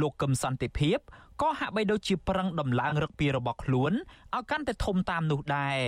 [0.00, 0.98] លោកកឹមសន្តិភាព
[1.42, 3.92] ក៏ហាក់បីដូចជាប្រឹងដំឡើងរឹកពីរបស់ខ្លួន
[4.36, 5.78] ឲ្យកាន់តែធំតាមនោះដែរ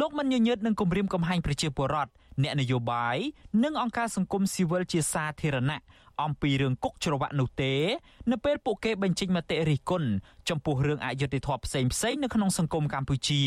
[0.00, 2.10] លោកមិនញញើតនឹងគម្រាមកំហែងប្រជាពលរដ្ឋ
[2.42, 3.16] អ្នកនយោបាយ
[3.64, 5.80] និងអង្គការសង្គមស៊ីវិលជាសាធារណៈ
[6.22, 7.74] អំពីរឿងគុកច្រវាក់នោះទេ
[8.30, 10.08] នៅពេលពួកគេបញ្ចេញមតិរិះគន់
[10.48, 13.42] ចំពោះរឿងអយុត្តិធម៌ផ្សេងផ្សេងនៅក្នុងសង្គមកម្ពុជា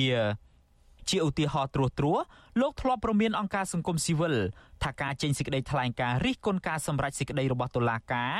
[1.09, 2.19] ជាឧទាហរណ៍ត្រួសត្រាស
[2.61, 4.35] លោកធ្លាប់ប្រមានអង្គការសង្គមស៊ីវិល
[4.83, 8.35] ថាការចេញសេចក្តីថ្លែងការណ៍រិះគន់ការសម្រេចសេចក្តីរបស់តុលាការ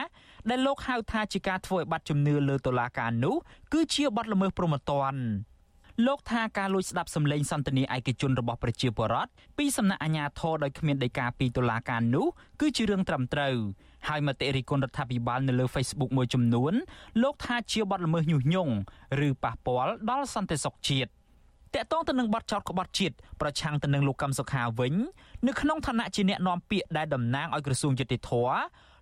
[0.50, 3.36] ដែលលោកហៅថាជាការធ្វើឲ្យបាត់ជំនឿលើតុលាការនោះ
[3.74, 5.22] គឺជាបទល្មើសព្រហ្មទណ្ឌ
[6.08, 12.28] លោកថាការលួចស្ដាប់សម្លេងសន្ទនាឯកជនរបស់ប្រជាពលរដ្ឋពីសំណាក់អាជ្ញាធរដោយគ្មានដីកាពីតុលាការនោះ
[12.62, 13.56] គឺជារឿងត្រឹមត្រូវ
[14.08, 16.74] ហើយមតិរិះគន់រដ្ឋាភិបាលនៅលើ Facebook មួយចំនួន
[17.24, 18.74] លោកថាជាបទល្មើសញុះញង់
[19.28, 21.12] ឬប៉ះពាល់ដល់សន្តិសុខជាតិត
[21.82, 24.94] កតងទៅនឹងបទចោតក្បត់ជាតិប្រឆាំងទៅនឹងលោកកឹមសុខាវិញ
[25.48, 28.32] នៅក្នុងឋានៈជាអ្នកនាំពាក្យដែលតំណាងឲ្យក្រសួងយុតិធធ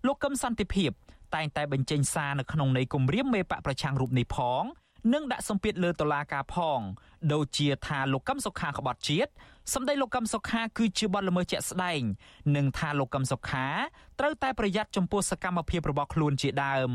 [0.07, 0.91] លោកកឹមសន្តិភាព
[1.36, 4.65] តែងតែបញ្ចេញសារនៅក្នុងន័យគម្រាមមេបកប្រឆាំងរូបនេះផង
[5.13, 6.79] និងដាក់សម្ពាធលើតុលាការផង
[7.33, 9.31] ដូចជាថាលោកកឹមសុខាក្បត់ជាតិ
[9.73, 12.01] សម្ដីលោកកឹមសុខាគឺជាបទល្មើសជាក់ស្ដែង
[12.55, 13.65] និងថាលោកកឹមសុខា
[14.19, 16.91] ត្រូវតែប្រយ័ត្នចំពោះសកម្មភាពរបស់ខ្លួនជាដើម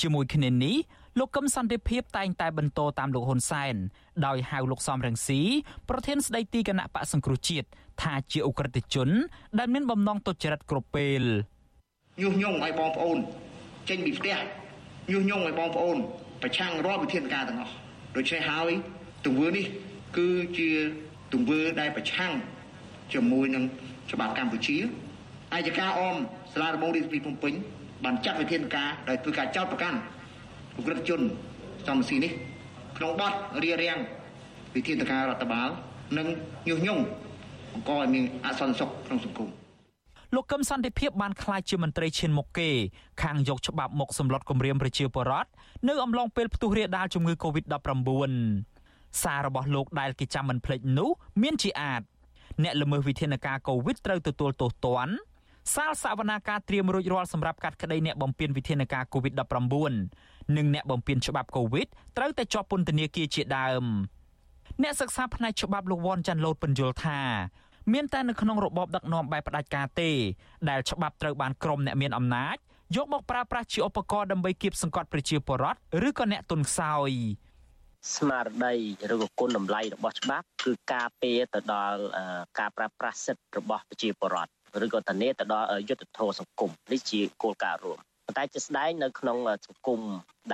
[0.00, 0.76] ជាមួយគ្នានេះ
[1.18, 3.74] លោកកឹមសន្តិភាពតែងតែបន្តតាមលោកហ៊ុនសែន
[4.26, 5.40] ដោយហៅលោកសំរងស៊ី
[5.88, 7.68] ប្រធានស្ដីទីគណៈបកសង្គ្រោះជាតិ
[8.02, 9.08] ថាជាអ ுக ្រិតជន
[9.58, 11.22] ដែលមានបំណងទុច្ចរិតគ្រប់ពេល
[12.20, 13.18] ញុះញង់ឲ្យបងប្អូន
[13.88, 14.36] ចេញពីផ្ទះ
[15.12, 15.98] ញុះញង់ឲ្យបងប្អូន
[16.42, 17.74] ប្រឆាំងរាល់វិធានការទាំងអស់
[18.16, 18.70] ដូច្នេះហើយ
[19.26, 19.66] ទង្វើនេះ
[20.16, 20.28] គឺ
[20.58, 20.70] ជា
[21.32, 22.32] ទង្វើដែលប្រឆាំង
[23.12, 23.64] ជាមួយនឹង
[24.12, 24.76] ច្បាប់កម្ពុជា
[25.54, 26.16] អាយកាអម
[26.52, 27.54] សាលាដំបងរាជធានីភ្នំពេញ
[28.04, 29.98] បានចាត់វិធានការដោយធ្វើការចោទប្រកាន់
[30.78, 31.20] ឧក្រិដ្ឋជន
[31.86, 32.32] សំស៊ីនេះ
[32.98, 33.32] ក្នុងបទ
[33.62, 33.98] រៀបរៀង
[34.76, 35.68] វិធានការរដ្ឋបាល
[36.18, 36.26] និង
[36.68, 37.02] ញុះញង់
[37.72, 39.61] បង្កឲ្យមានអសន្តិសុខក្នុងសង្គម
[40.36, 42.70] លោកកឹមសន្តិភាពបានក្លាយជាមន្ត្រីឈានមុខគេ
[43.22, 45.50] ខាងយកច្បាប់មកសម្លុតគម្រាមប្រជាពលរដ្ឋ
[45.88, 48.32] នៅអំឡុងពេលផ្ទុះរាលដាលជំងឺ Covid-19
[49.22, 51.10] សាររបស់លោកដែលគេចាំមិនភ្លេចនោះ
[51.42, 52.02] មានជាអាច
[52.62, 55.14] អ្នកល្មើសវិធានការកូវីដត្រូវទទួលទោសទណ្ឌ
[55.74, 59.32] សាលសវនាការត្រៀមរួចរាល់សម្រាប់កាត់ក្តីអ្នកបំពេញវិធានការកូវីដ
[59.98, 63.84] -19 និងអ្នកបំពេញច្បាប់កូវីដត្រូវតែជាប់ពន្ធនាគារជាដើម
[64.82, 67.20] អ្នកសិក្សាផ្នែកច្បាប់លោកវ៉ាន់ចាន់ឡូតបញ្យល់ថា
[67.92, 70.10] មានតែនៅក្នុងរបបដឹកនាំបែបផ្ដាច់ការទេ
[70.70, 72.56] ដែលច្បាប់ត្រូវបានក្រុមអ្នកមានអំណាច
[72.96, 75.78] យកមកប្រើប្រាស់ជាឧបករណ៍ដើម្បីគៀបសង្កត់ប្រជាពលរដ្ឋ
[76.08, 77.10] ឬក៏អ្នកទុនខ្សោយ
[78.16, 78.74] ស្មារតី
[79.12, 82.00] ឬក៏គុណតម្លៃរបស់ច្បាប់គឺការពារទៅដល់
[82.58, 84.52] ការប្រើប្រាស់សិទ្ធិរបស់ប្រជាពលរដ្ឋ
[84.84, 90.00] ឬក៏ធានាទៅដល់យុត្តិធម៌សង្គមនេះជាគោលការណ៍រួមប៉ុន្តែជាស្ដែងនៅក្នុងសង្គម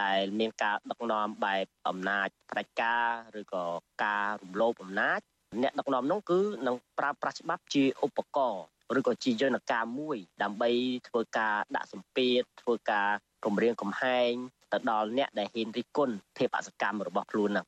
[0.03, 3.07] ដែលមានការដឹកនាំបែបអំណាចផ្ដាច់ការ
[3.41, 3.65] ឬក៏
[4.05, 5.21] ការរំលោភអំណាច
[5.63, 8.63] អ្នកដឹកនាំនោះគឺនឹងប្រើប្រាស់ច្បាប់ជាឧបករណ៍
[8.99, 10.71] ឬក៏ជាយន្តការមួយ ដើម្បី
[11.09, 13.09] ធ្វើការដាក់សម្ពាធធ្វើការ
[13.45, 14.33] គម្រាមកំហែង
[14.73, 17.67] ទៅដល់អ្នកដែលហ៊ានរិះគន់ធៀបអសកម្មរបស់ខ្លួនហ្នឹង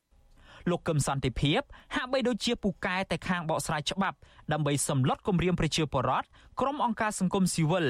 [0.69, 1.61] លោកកឹមសន្តិភាព
[1.95, 4.17] ហាក់បីដូចជាពូកែតែខាងបកស្រាយច្បាប់
[4.53, 6.27] ដើម្បីសម្លុតគម្រាមប្រជាពលរដ្ឋ
[6.61, 7.87] ក្រុមអង្គការសង្គមស៊ីវិល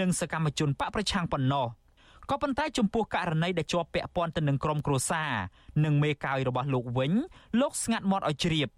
[0.00, 1.66] និងសកម្មជនបកប្រឆាំងប៉ុណ្ណោះ
[2.30, 5.32] ក៏ប៉ុន្តែចំពោះករណីដែលជាប់ពាក់ព័ន្ធទៅនឹងក្រុមគ្រួសារ
[5.84, 7.12] និងមេកាយរបស់លោកវិញ
[7.60, 8.68] លោកស្ងាត់មាត់ឲ្យជ្រាប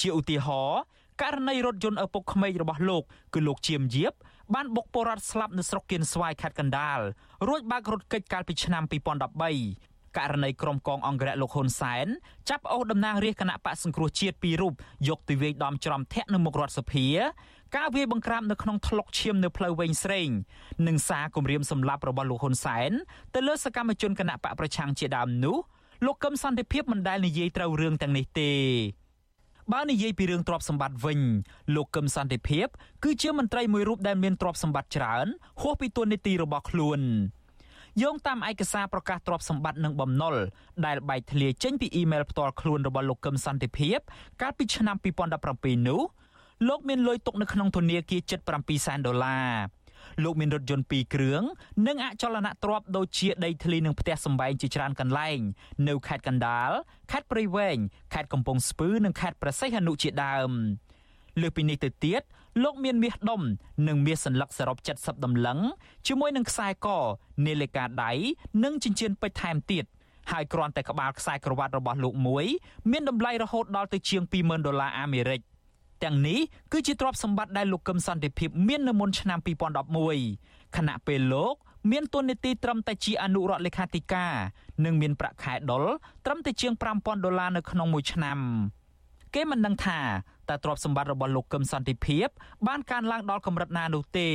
[0.00, 0.80] ជាឧទាហរណ៍
[1.22, 3.02] ករណីរថយន្តឪពុកក្មេករបស់លោក
[3.34, 4.12] គឺលោកជាមយាប
[4.54, 6.98] បានបុកពលរដ្ឋស្លាប់នៅស្រុកគៀនស្វាយខេត្តកណ្ដាល
[7.48, 12.06] រួចបើករថគេចកាលពីឆ្នាំ2013ករណីក្រុមកងអង្គរៈលោកហ៊ុនសែន
[12.48, 14.74] ចាប់អូសតំណាងរាជគណៈបកសង្គ្រោះជាតិពីររូប
[15.08, 17.06] យកទៅវាយដំច្រំធាក់នៅមុខរដ្ឋសភា
[17.76, 20.28] ការវាយបង្ក្រាបនៅក្នុងថ្លុកឈាមនៅផ្លូវវែងស្រេង
[20.86, 22.90] និងសារគម្រាមសម្លាប់របស់លោកហ៊ុនសែន
[23.34, 25.56] ទៅលើសកម្មជនគណៈបកប្រឆាំងជាដើមនោះ
[26.06, 28.52] លោកកឹមសន្តិភាពមិនដែលនិយាយត្រូវរឿងទាំងនេះទេ
[29.70, 31.20] បើនិយាយពីរឿងទ្រព្យសម្បត្តិវិញ
[31.74, 32.66] លោកកឹមសន្តិភាព
[33.04, 35.26] គឺជាមន្ត្រីមួយរូបដែលមានទ្រព្យសម្បត្តិច្រើន
[35.60, 37.00] ហួសពីទួនាទីរបស់ខ្លួន
[38.02, 40.34] យោងតាមឯកសារប្រកាសទ្រព្យសម្បត្តិនិងបំណុល
[40.86, 43.98] ដែលបែកធ្លាយចេញពីអ៊ីមែលផ្ទាល់ខ្លួនរបស់លោកកឹមសន្តិភាព
[44.42, 44.96] កាលពីឆ្នាំ
[45.42, 46.02] 2017នោះ
[46.68, 49.48] លោកមានលុយទុកនៅក្នុងធនាគារជិត7សែនដុល្លារ
[50.24, 51.42] លោកមានរថយន្ត2គ្រឿង
[51.86, 55.38] និងអចលនទ្រព្យដូចជាដីធ្លីនិងផ្ទះសម្បែងជាច្រើនកន្លែង
[55.88, 56.70] នៅខេត្តកណ្ដាល
[57.10, 57.78] ខេត្តព្រៃវែង
[58.14, 60.50] ខេត្តកំពង់ស្ពឺនិងខេត្តព្រះសីហនុជាដើម
[61.40, 62.22] លើពីនេះទៅទៀត
[62.62, 63.42] លោកមានមាសដុំ
[63.88, 65.58] និងមាសសន្លឹកសរុប70តម្លឹង
[66.08, 66.86] ជាមួយនឹងខ្សែក
[67.46, 68.12] នាឡិកាដៃ
[68.64, 69.84] និងចិញ្ចៀនពេជ្រថែមទៀត
[70.32, 72.46] ហើយគ្រាន់តែក្បាលខ្សែក្រវ៉ាត់របស់លោកមួយ
[72.90, 75.40] មានតម្លៃរហូតដល់ទៅជាង20,000ដុល្លារអាមេរិក
[76.04, 76.40] ទាំងនេះ
[76.72, 79.38] គឺជាទ្រព្យសម្បត្តិដែលលោកកឹមសន្តិភាពមាននៅមុនឆ្នាំ
[80.06, 81.54] 2011ខណៈពេលលោក
[81.90, 84.32] មានទុននីតិត្រឹមតែជាអនុរដ្ឋលេខាធិការ
[84.84, 85.84] និងមានប្រាក់ខែដុល
[86.24, 88.38] ត្រឹមតែជាង5000ដុល្លារនៅក្នុងមួយឆ្នាំ
[89.34, 90.00] គេមិនដឹងថា
[90.48, 92.28] តើទ្រព្យសម្បត្តិរបស់លោកកឹមសន្តិភាព
[92.66, 94.28] បានកើនឡើងដល់កម្រិតណានោះទេ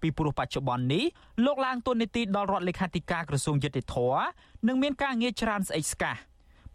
[0.00, 1.04] ពីព្រោះបច្ចុប្បន្ននេះ
[1.44, 3.96] លោកឡើងទុននីតិដល់រដ្ឋលេខាធិការក្រសួងយុតិធធ
[4.66, 6.14] និងមានការងារច្រើនស្អិចស្កះ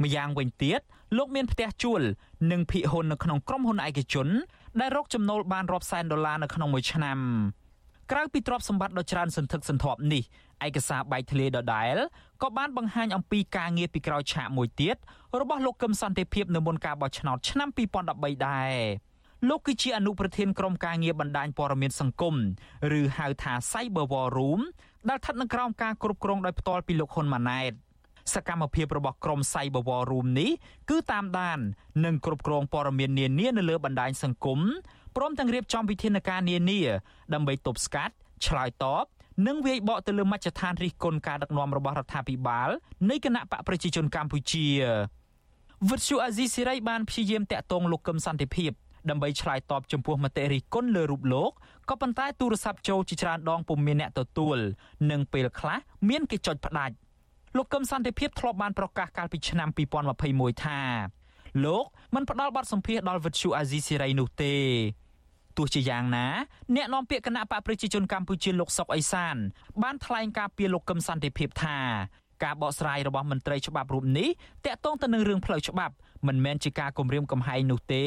[0.02, 0.82] ម្យ៉ាងវិញទៀត
[1.18, 2.02] លោកមានផ្ទះជួល
[2.52, 4.28] និងភាគហ៊ុននៅក្នុងក្រុមហ៊ុនឯកជន
[4.80, 7.20] ដែលរកចំណូលបានរាប់សែនដុល្លារនៅក្នុងមួយឆ្នាំ
[8.12, 10.24] ក្រៅពីទ្រព្យសម្បត្តិដ៏ច្រើនសន្ធឹកសន្ធាប់នេះ
[10.66, 11.98] ឯកសារបែកធ្លាយដដែល
[12.44, 14.98] ក៏បានបង្ហាញអំពីការងារពីក្រោយឆាកមួយទៀត
[15.42, 17.70] របស់លោកកឹមសន្តិភាពនៅមុនការបោះឆ្នោតឆ្នាំ
[18.08, 18.74] 2013ដែរ
[19.50, 22.36] លោកគឺជាអនុប្រធានក្រុមការងារបណ្ដាញព័ត៌មានសង្គម
[23.00, 24.62] ឬហៅថា Cyber War Room
[25.10, 27.74] ដែលស្ថិតនៅក្រោមការគ្រប់គ្រងដោយផ្ទាល់ពីលោកហ៊ុនម៉ាណែត
[28.34, 30.52] សកម្មភាពរបស់ក្រុម Cyber War Room នេះ
[30.90, 31.60] គឺតាមដាន
[32.06, 34.60] និងគ្រប់គ្រងព័ត៌មាននានានៅលើបណ្ដាញសង្គម
[35.16, 36.80] ព្រមទាំងរៀបចំវិធានការនានា
[37.34, 38.14] ដើម្បីទប់ស្កាត់
[38.46, 39.06] ឆ្លើយតប
[39.48, 42.70] និងវាយបកទៅលើមជ្ឈដ្ឋានរិះគន់ការដឹកនាំរបស់រដ្ឋាភិបាល
[43.10, 44.66] នៃគណៈបកប្រជាជនកម្ពុជា
[45.90, 48.72] វិទ្យុអាស៊ីសេរីបានព្យាយាមតាក់ទងលោកកឹមសន្តិភាព
[49.10, 51.52] ដើម្បីឆ្លើយតបចំពោះមតិរិះគន់លើរូបលោក
[51.90, 54.58] ក៏ប៉ុន្តែទូរស័ព្ទចូលជាច្រើនដងពុំមានអ្នកទទួល
[55.12, 55.78] និងពេលខ្លះ
[56.10, 56.94] មានគេចុចផ្ដាច់
[57.58, 59.70] លោកកឹមសន្តិភាពធ្លាប់បានប្រកាសកាលពីឆ្នាំ
[60.16, 60.80] 2021ថា
[61.66, 61.86] លោក
[62.16, 64.56] មិនផ្ដល់បទសម្ភាសដល់វិទ្យុអាស៊ីសេរីនោះទេ
[65.58, 66.28] ទោះជាយ៉ាងណា
[66.76, 69.36] អ្នកនាំពាក្យគណៈបកប្រជាជនកម្ពុជាលោកសុកអេសាន
[69.84, 71.78] បានថ្លែងការពីលោកកឹមសន្តិភាពថា
[72.44, 74.30] ការបកស្រាយរបស់មន្ត្រីច្បាប់រូបនេះ
[74.66, 75.94] តាក់ទងទៅនឹងរឿងផ្លូវច្បាប់
[76.28, 78.04] មិនមែនជាការគម្រាមកំហែងនោះទេ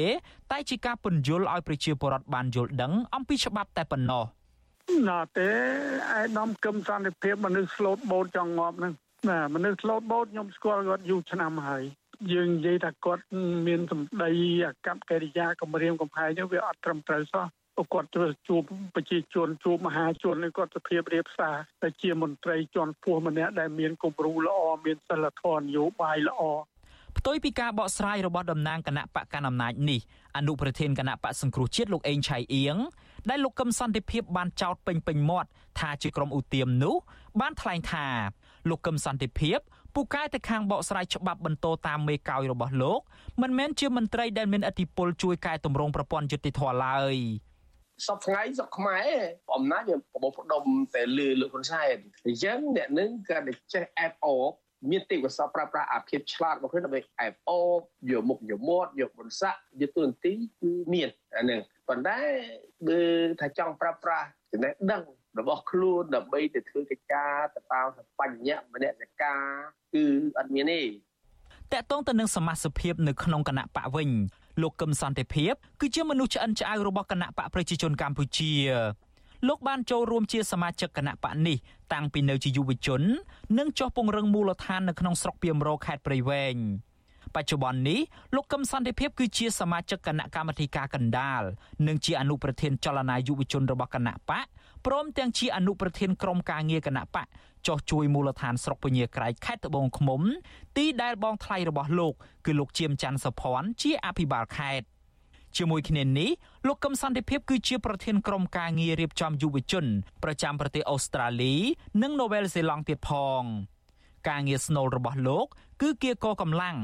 [0.52, 4.24] តែជាការពន្យល់ឲ្យប្រជាពលរដ្ឋបានយល់ដឹងអំពីច្បាប់តែប៉ុណ្ណោះ
[5.08, 5.50] ណាទេ
[6.16, 8.92] ឯកឧត្តមកឹមសន្តិភាពមនុស្សស្លូតបូតចង់ងាប់ហ្នឹង
[9.28, 11.84] បាទមនុស្សស្លូតបូតខ្ញុំស្គាល់គាត់យូរឆ្នាំហើយ
[12.32, 13.22] យើងនិយាយថាគាត់
[13.66, 14.30] មានសម្ដី
[14.64, 17.46] អាកប្បកិរិយាគម្រាមកំហែងហ្នឹងវាអត់ត្រឹមត្រូវសោះ
[17.92, 18.62] គាត់ទៅជួប
[18.94, 26.42] ប្រជាជនជួបមហាជនគាត់សភាពរៀបសារតែជាមន្ត្រីជាន់ខ្ពស់ម្នាក់ដែលមានគំរូល្អមានសិលធម៌នយោបាយល្អ
[27.18, 30.00] ផ្ទុយពីការបកស្រាយរបស់តំណាងគណៈបកកណ្ដាលអំណាចនេះ
[30.36, 32.76] អនុប្រធានគណៈបកសង្គ្រោះជាតិលោកអេងឆៃអៀង
[33.30, 35.48] ដែលលោកកឹមសន្តិភាពបានចោទពេញពេញមាត់
[35.80, 36.96] ថាជាក្រុមឧទាមនោះ
[37.40, 38.06] បានថ្លែងថា
[38.70, 39.58] លោកកឹមសន្តិភាព
[39.94, 43.00] ពូកែទៅខាងបកស្រាយច្បាប់បន្តតាមមេកោយរបស់លោក
[43.42, 47.16] មិនមែនជាមន្ត្រីដែលមានអធិបុលជួយកែតម្រង់ប្រព័ន្ធយុតិធធម៌ឡើយ
[48.06, 49.08] សពថ្ងៃសពខ្មែរ
[49.56, 50.64] អំណាចវាបបោផ្ដុំ
[50.94, 51.96] តែលឺលោកហ៊ុនសែន
[52.26, 54.52] អញ្ចឹងអ្នកនឹងក៏តែចេះអែបអប
[54.90, 62.18] មានទេពកោសលប្រើប្រាស់អាភិបឆ្លាតរបស់ខ្លួនដើម្បីអែបអបយកមុខយកមាត់យកបុណ្យស័ក្តិយកទូនទីគឺមានអានឹងប៉ុន្តែ
[62.88, 63.00] បើ
[63.40, 65.02] ថាចង់ប្រើប្រាស់ចំណេះដឹង
[65.38, 67.88] របស់ខ្លួនដើម្បីទៅធ្វើកិច្ចការទៅតាម
[68.20, 69.42] បញ្ញៈមនសិការ
[69.94, 70.04] គឺ
[70.38, 70.72] អត់មាន
[71.72, 74.10] ទេតកតងទៅនឹងសមាជិកភាពនៅក្នុងគណៈបកវិញ
[74.62, 78.52] លោកកឹមសន្តិភាពគឺជាមនុស្សឆ្អិនឆ្អៅរបស់គណៈបកប្រជាជនកម្ពុជា
[79.48, 81.56] លោកបានចូលរួមជាសមាជិកគណៈបកនេះ
[81.92, 83.02] តាំងពីនៅជាយុវជន
[83.58, 86.56] និងចុះពង្រឹងមូលដ្ឋាននៅក្នុងស្រុកពីមរោខេត្តព្រៃវែង
[87.34, 88.00] បច្ចុប្បន្ននេះ
[88.34, 91.42] លោកកឹមសន្តិភាពគឺជាសមាជិកគណៈកម្មាធិការកណ្ដាល
[91.86, 94.46] និងជាអនុប្រធានចលនាយុវជនរបស់គណៈបក
[94.86, 97.26] ព្រមទាំងជាអនុប្រធានក្រុមការងារគណៈបក
[97.66, 100.22] ចោះជួយមូលដ្ឋានស្រុកពញាក្រៃខេត្តត្បូងឃ្មុំ
[100.76, 102.14] ទីដែលបងថ្លៃរបស់លោក
[102.46, 104.86] គឺលោកជាមច័ន្ទសុភ័ណ្ឌជាអភិបាលខេត្ត
[105.56, 106.30] ជាមួយគ្នានេះ
[106.66, 109.84] លោកកឹមសន្តិភាពគឺជាប្រធានក្រុមការងាររៀបចំយុវជន
[110.22, 111.54] ប្រចាំប្រទេសអូស្ត្រាលី
[112.02, 113.10] និងនូវែលសេឡង់ទៀតផ
[113.40, 113.42] ង
[114.28, 115.46] ការងារស្នូលរបស់លោក
[115.82, 116.76] គឺគៀកកម្លាំង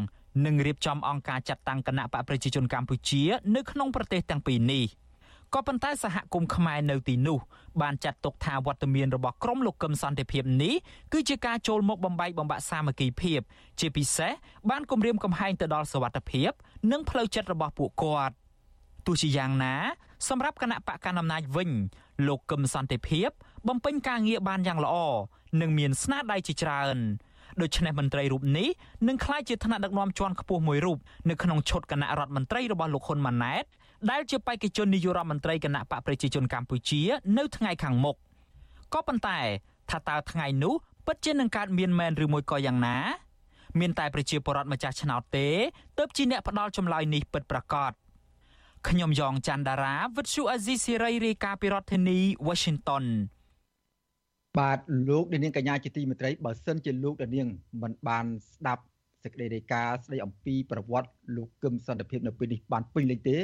[0.44, 3.22] និងរៀបចំអង្គការចាត់តាំងគណៈបកប្រជាជនកម្ពុជា
[3.56, 4.86] នៅក្នុងប្រទេសទាំងពីរនេះ។
[5.54, 7.38] ក៏ប៉ុន្តែសហគមន៍ខ្មែរនៅទីនោះ
[7.82, 10.74] បានចាត់ទុកថាវត្តមានរបស់ក្រុមលោកកឹមសន្តិភាពនេះ
[11.12, 13.40] គឺជាការចូលមកបំបែកបំបាក់សាមគ្គីភាព
[13.80, 14.32] ជាពិសេស
[14.70, 16.50] បានគំរាមកំហែងទៅដល់សវត្ថិភាព
[16.92, 18.34] និងផ្លូវចិត្តរបស់ពួកគាត់
[19.06, 19.74] ទោះជាយ៉ាងណា
[20.28, 21.70] សម្រាប់គណៈបកកណ្ដាលអំណាចវិញ
[22.26, 23.28] លោកកឹមសន្តិភាព
[23.68, 24.96] បំពេញការងារបានយ៉ាងល្អ
[25.60, 26.98] និងមានស្នាដៃជាច្រើន
[27.61, 28.68] ដូច្នេះមន្ត្រីរូបនេះ
[29.09, 30.98] នឹងក្លាយជាថ្នាក់ដឹកនាំជាន់ខ្ពស់មួយរូប
[31.30, 33.64] នៅក្នុងឈុតគណៈរដ្ឋមន្ត្រីរបស់លោកហ៊ុនម៉ាណែត
[34.11, 37.00] ដែលជាបេក្ខជននាយករដ្ឋមន្ត្រីគណៈបកប្រជាជនកម្ពុជា
[37.38, 38.16] នៅថ្ងៃខាងមុខ
[38.92, 39.38] ក៏ប៉ុន្តែ
[39.90, 40.74] ថាតើថ្ងៃនោះ
[41.07, 42.96] ពិតជានឹងកើតមានមែនឬមួយក៏យ៉ាងណា
[43.80, 45.48] មានតែប្រជាពលរដ្ឋម្ចាស់ឆ្នោតទេ
[45.98, 47.92] ទើបជាអ្នកផ្ដល់ចម្លើយនេះពិតប្រាកដ
[48.88, 53.05] ខ្ញុំយ៉ងច័ន្ទដារាវិទ្យុអាស៊ីសេរីរាយការណ៍ពីរដ្ឋធានី Washington
[54.59, 54.78] បាទ
[55.09, 57.48] លោកនាងកញ្ញាជាទីមេត្រីបើសិនជាលោកនាង
[57.82, 58.82] មិនបានស្ដាប់
[59.24, 63.36] សេចក្តីរាយការណ៍ស្តីអំពីប្រវត្តិលោកកឹមសន្តិភាពនៅពេលនេះបានពេញលេញទេ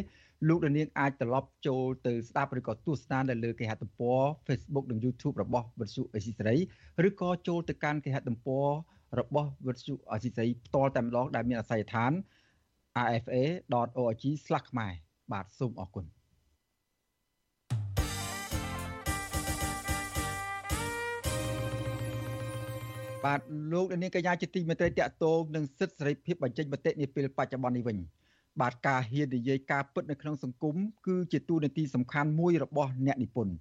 [0.49, 6.57] លោកនាងអាចត្រឡប់ចូលទៅស្ដាប់ឬក៏ទស្សនានៅលើគេហទំព័រ Facebook និង YouTube របស់វិទ្យុអេស៊ីសរ៉ៃ
[7.09, 8.67] ឬក៏ចូលទៅកាន់គេហទំព័រ
[9.19, 12.13] របស់វិទ្យុអេស៊ីសរ៉ៃផ្ទាល់តែម្ដងដែលមានអាសយដ្ឋាន
[13.17, 14.25] rfa.org/
[14.71, 14.93] ខ្មែរ
[15.33, 16.18] បាទសូមអរគុណ
[23.25, 23.41] បាទ
[23.73, 27.99] លោកនាងកញ្ញាជាទីមេត្រីតកតងនឹងសិទ្ធិសេរីភាពបញ្ចេញមតិនាពេលបច្ចុប្បន្ននេះវិញ
[28.61, 33.55] បាទការហ៊ាននិយាយការពិតនៅក្នុងសង្គមគឺជាទូនាទីសំខាន់មួយរបស់អ្នកនិពន្ធ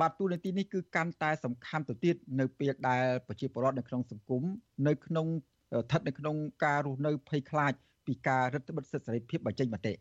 [0.00, 4.42] បាទទូនាទីនេះគឺកាន់តែសំខាន់ទៅទៀតនៅពេលដែលប្រជាពលរដ្ឋនៅក្នុងសង្គម
[4.88, 5.26] នៅក្នុង
[5.72, 7.72] ស្ថិតនៅក្នុងការរស់នៅភ័យខ្លាច
[8.06, 9.92] ពីការរឹតបន្តឹងសិទ្ធិសេរីភាពបញ្ចេញមតិ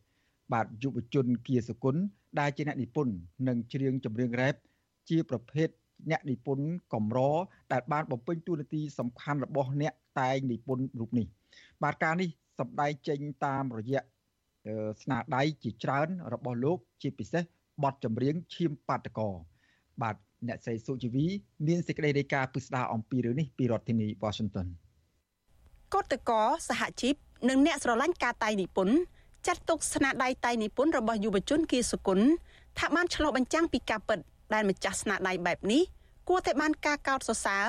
[0.53, 2.01] បាទយុវជនគៀសុគន្ធ
[2.39, 3.14] ដែលជាអ្នកនិពន្ធ
[3.47, 4.55] និងច្រៀងចម្រៀងរ៉េប
[5.09, 5.70] ជាប្រភេទ
[6.10, 7.20] អ្នកនិពន្ធកម្រ
[7.74, 11.26] ដែលបានបំពេញតួនាទីសំខាន់របស់អ្នកតែងនិពន្ធរូបនេះ
[11.84, 12.30] បាទការនេះ
[12.60, 14.02] សម្ដែងចេញតាមរយៈ
[15.04, 17.43] ស្នាដៃជាច្រើនរបស់លោក ជាពិសេស
[17.84, 19.30] បទចម្រៀងឈាមបាតកោ
[20.02, 20.16] បាទ
[20.47, 21.26] អ្នកស្រីសុជីវី
[21.68, 24.68] មានសេចក្តីរាយការណ៍ពិស្ដារអំពីរឿងនេះពីរដ្ឋធានី Washington
[25.93, 26.32] កតក
[26.70, 27.16] សហជីព
[27.49, 28.95] និងអ្នកស្រឡាញ់ការតៃនិពន្ធ
[29.47, 32.28] ចាត់ទុកស្នាដៃតៃនិពន្ធរបស់យុវជនគៀសុគន្ធ
[32.80, 34.20] ថាបានឆ្លុះបញ្ចាំងពីការពិត
[34.54, 35.82] ដែលម្ចាស់ស្នាដៃបែបនេះ
[36.30, 37.66] គួរតែបានការកោតសរសើរ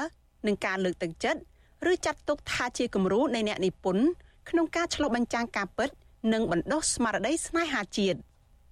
[0.47, 1.41] និងការលើកទឹកចិត្ត
[1.91, 4.05] ឬចាត់ទុកថាជាគំរូនៃអ្នកនិពន្ធ
[4.51, 5.91] ក្នុងការឆ្លុះបញ្ចាំងការពិត
[6.33, 8.19] និងបណ្ដុះស្មារតីស្នេហាជាតិ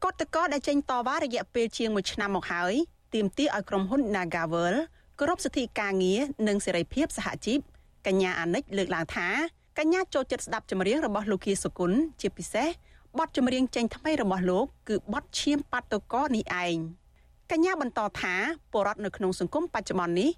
[0.04, 2.74] កតកដែលចេញតវ៉ារយៈពេលជាង1ឆ្នាំមកហើយ
[3.14, 4.74] ទាមទារឲ្យក្រុមហ៊ុន Nagavel
[5.18, 7.58] គោរពសិទ្ធិការងារនិងសេរីភាពសហជីព
[8.06, 9.28] កញ្ញាអានិចលើកឡើងថា
[9.78, 12.68] កញ្ញាចូលចិត្តស្ដាប់ចម្រៀងរបស់លោកគៀសុគន្ធជាពិសេស
[13.18, 16.76] បទចម្រៀងចេញថ្មីរបស់លោកគឺបទឈាមបាតុកោនេះឯង
[17.50, 18.34] កញ្ញាបន្តថា
[18.72, 20.30] ពលរដ្ឋនៅក្នុងសង្គមបច្ចុប្បន្ននេះ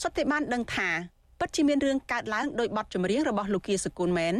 [0.00, 0.88] សុទ្ធតែបានដឹងថា
[1.38, 4.34] ពិតជាមានរឿងកើតឡើងដោយបទចម្រៀងរបស់លោកគៀសុគន្ធមែន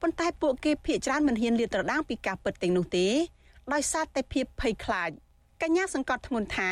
[0.00, 3.06] ប៉ុន្តែពួកគេភ័យច្រើនមិនហ៊ានលាតត្រដាងពីការពិតទាំងនោះទេ
[3.72, 5.10] ដោយសារតែភាពភ័យខ្លាច
[5.62, 6.70] កញ្ញាសង្កត់ធ្ងន់ថា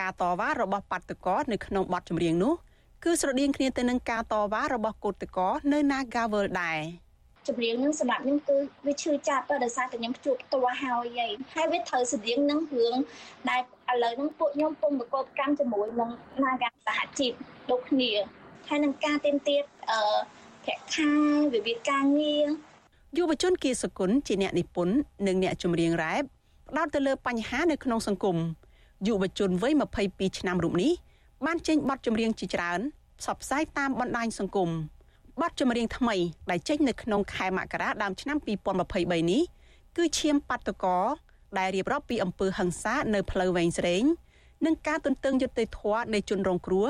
[0.00, 2.54] ការតវ៉ារបស់បាតុករនៅក្នុងបទចម្រៀងនោះ
[3.04, 6.78] គឺស្រដៀងគ្នាទៅនឹងការតវ៉ារបស់កូតកោនៅ Nagawal ដែរ
[7.48, 12.96] ចម្រៀងនឹងសម្រាប់ខ្ញុំគឺវាឈឺចាប់ទៅដោយសារតែខ្ញុំជួបផ្ទាល់ហើយហើយហើយវាត្រូវស្រដៀងនឹងរឿង
[13.50, 13.62] ដែល
[13.92, 16.10] ឥឡូវហ្នឹងពួកខ្ញុំពុំប្រកបកម្មជាមួយនឹង
[16.44, 17.32] នាការសហជីព
[17.70, 18.10] ដូចគ្នា
[18.68, 20.00] ហើយនឹងការទៀមទាត់អឺ
[20.64, 21.10] ប្រាក់ខែ
[21.54, 22.46] វិវាទការងារ
[23.18, 24.94] យុវជនគៀសគុណជាអ្នកនិពន្ធ
[25.26, 26.22] និងអ្នកចម្រៀងរ៉េប
[26.68, 28.36] ផ្ដោតទៅលើបញ្ហានៅក្នុងសង្គម
[29.06, 29.72] យុវជនវ័យ
[30.06, 30.92] 22ឆ្នាំរូបនេះ
[31.46, 32.80] បានចេញបទចម្រៀងជាច្រើន
[33.20, 34.70] ផ្សព្វផ្សាយតាមបណ្ដាញសង្គម
[35.40, 36.16] បទចម្រៀងថ្មី
[36.50, 38.36] ដែលចេញនៅក្នុងខែមករាដើមឆ្នាំ
[38.84, 39.42] 2023នេះ
[39.96, 40.98] គឺឈាមបាតកោ
[41.58, 44.04] ដែលរៀបរាប់ពីអំពើហិង្សានៅផ្លូវវែងស្រេង
[44.64, 46.88] និងការទន្ទឹងយុត្តិធម៌នៃជនរងគ្រោះ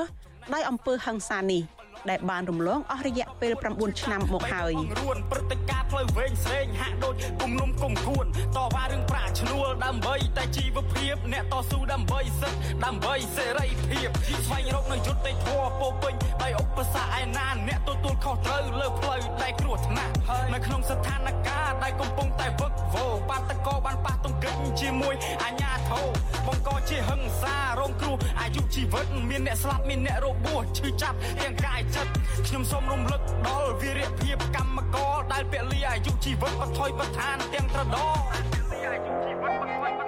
[0.55, 1.63] ដោយអំពើហិង្សានេះ
[2.11, 8.27] ដែលបានរំលងអស់រយៈពេល9ឆ្នាំមកហើយរួនព្រឹត្តិការណ៍ផ្លូវវែងស្រេងហាក់ដូចគុំនុំគុំគួន
[8.57, 14.09] តវ៉ារឿងប្រាក់ឈ្នួលដើម្បីតែជីវភាពអ្នកតស៊ូដើម្បីសិទ្ធិដើម្បីសេរីភាព
[14.47, 20.13] ស្វែងរកនៅយុត្តិធម៌ពោពេញដោយឧបសគ្គឯណាអ្នកទទួលខុសត្រូវលើផ្លូវដែលគ្រោះថ្នាក់
[20.53, 25.15] នៅក្នុងស្ថានភាពដែលកំពុងតែវឹកវរបាតកោបានប៉ះទង្គិចជាមួយ
[25.45, 26.07] អាញាធរ
[26.47, 32.11] បង្កជាហិង្សារងគ្រោះអាយុជីវិតមានអ្នកស្លាប់មានអ្នករបួសឈឺចាប់ទាំងកាយចិត្ត
[32.47, 38.19] ខ្ញុំសូមរំលឹកដល់វីរភាពកម្មករដែលពលីអាយុជីវិតបថុយបឋានទាំងត្រដង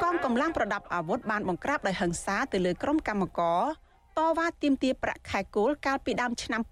[0.03, 3.63] កងកម្លាំងប្រដាប់អាវុធបានបង្ក្រាបដោយហិង្សាទៅលើក្រុមកម្មករ
[4.19, 6.63] តវ៉ាទាមទារប្រាក់ខែគោលកាលពីដើមឆ្នាំ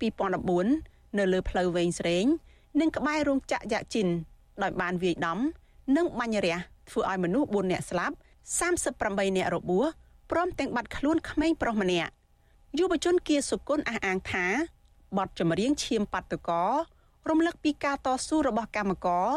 [0.52, 2.24] 2014នៅលើផ្លូវវែងស្រេង
[2.80, 4.08] និងក្បែររោងចក្រយ៉ាជីន
[4.62, 5.38] ដោយបានវាយដំ
[5.96, 6.56] និងបាញ់រះ
[6.90, 8.14] ធ្វើឲ្យមនុស្ស4នាក់ស្លាប់
[8.76, 9.86] 38នាក់របួស
[10.30, 12.10] ព្រមទាំងបាត់ខ្លួនក្មេងប្រុសម្នាក់
[12.78, 14.46] យុវជនគៀសុគន្ធអះអាងថា
[15.18, 16.50] បទចម្រៀងឈាមបាតុក
[17.28, 19.28] រំលឹកពីការតស៊ូរបស់កម្មករ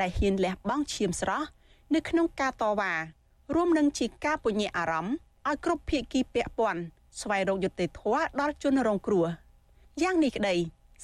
[0.00, 1.48] ដែលហ៊ានលះបង់ឈាមស្រស់
[1.94, 2.92] នៅក្នុងការតវ៉ា
[3.54, 5.14] រួមនឹងជាការពញ្ញាអារម្មណ៍
[5.48, 6.82] ឲ្យគ្រប់ភាគីពាក់ព័ន្ធ
[7.20, 9.26] ស្វែងរកយុត្តិធម៌ដល់ជនរងគ្រោះ
[10.02, 10.54] យ៉ាងនេះក្តី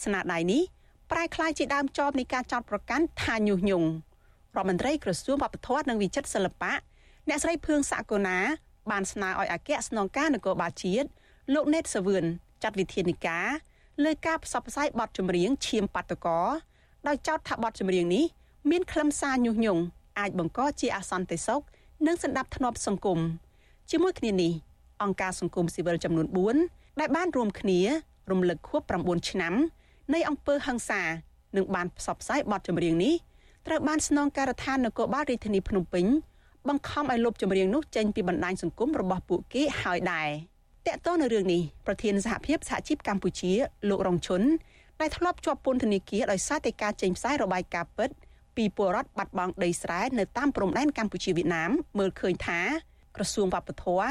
[0.03, 0.63] ស្នាដៃនេះ
[1.11, 3.89] ប្រែក្លាយជាដើមចបនៃការចោទប្រកាន់ថាញុះញង់
[4.57, 6.73] រដ្ឋមន្ត្រីក្រសួងវប្បធម៌និងវិចិត្រសិល្បៈ
[7.29, 8.39] អ្នកស្រីភឿងសាកូណា
[8.91, 11.09] បានស្នើឲ្យអគ្គស្នងការនគរបាលជាតិ
[11.55, 12.25] លោកណេតសាវឿន
[12.63, 13.49] ចាត់វិធានការ
[14.03, 16.41] លើការផ្សព្វផ្សាយបទចម្រៀងឈាមបាតកោ
[17.09, 18.25] ដោយចោទថាបទចម្រៀងនេះ
[18.71, 19.83] មានខ្លឹមសារញុះញង់
[20.19, 21.61] អាចបង្កជាអសន្តិសុខ
[22.07, 23.19] និងសន្តិភាពសង្គម
[23.91, 24.53] ជាមួយគ្នានេះ
[25.03, 26.27] អង្គការសង្គមស៊ីវិលចំនួន
[26.63, 27.81] 4ដែលបានរួមគ្នា
[28.31, 29.55] រំលឹកខួប9ឆ្នាំ
[30.15, 31.03] នៃអង្គើហឹង្សា
[31.57, 33.15] និងបានផ្សព្វផ្សាយបទចម្រៀងនេះ
[33.67, 36.07] ត្រូវបានស្នងការដ្ឋាននគរបាលរាជធានីភ្នំពេញ
[36.69, 40.31] បង្ខំឲ្យលុបចម្រៀងនោះចេញពីបណ្ដាញសង្គមរបស់ពួកគេហើយដែរ
[40.89, 43.53] តកតនៅរឿងនេះប្រធានសហភាពសហជីពកម្ពុជា
[43.89, 44.43] លោករងឈុន
[45.01, 48.11] ដែលធ្លាប់ជាប់ពន្ធនាគារដោយសារតែការចេញផ្សាយរបាយការណ៍ពិត
[48.57, 52.61] ពីពលរដ្ឋបាត់បង់ដីស្រែនៅតាមព្រំដែនកម្ពុជាវៀតណាមមើលឃើញថា
[53.17, 54.11] ក្រសួងវប្បធម៌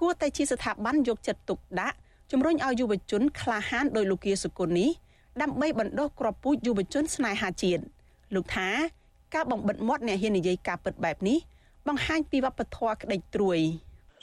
[0.00, 1.96] គួរតែជាស្ថាប័នយកចិត្តទុកដាក់
[2.30, 4.90] ជំរុញឲ្យយុវជនក្លាហានដោយលោកគាសុគន្ធនេះ
[5.42, 7.82] ដើម្បីបណ្ដុះគ្រាប់ពូជយុវជនស្នេហាជាតិ
[8.34, 8.68] លោកថា
[9.34, 11.38] ការបំបិតមាត់អ្នកហ៊ាននិយាយការពិតបែបនេះ
[11.88, 13.60] បង្ហាញពីវប្បធម៌ក្តីត្រួយ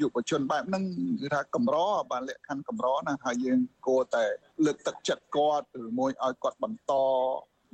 [0.01, 0.83] យុវជនបែបហ្នឹង
[1.21, 1.77] គឺថាកម្រ
[2.11, 4.23] បានលក្ខខណ្ឌកម្រណាហើយយើងគួរតែ
[4.65, 6.93] លើកទឹកចិត្តគាត់ឬមួយឲ្យគាត់បន្ត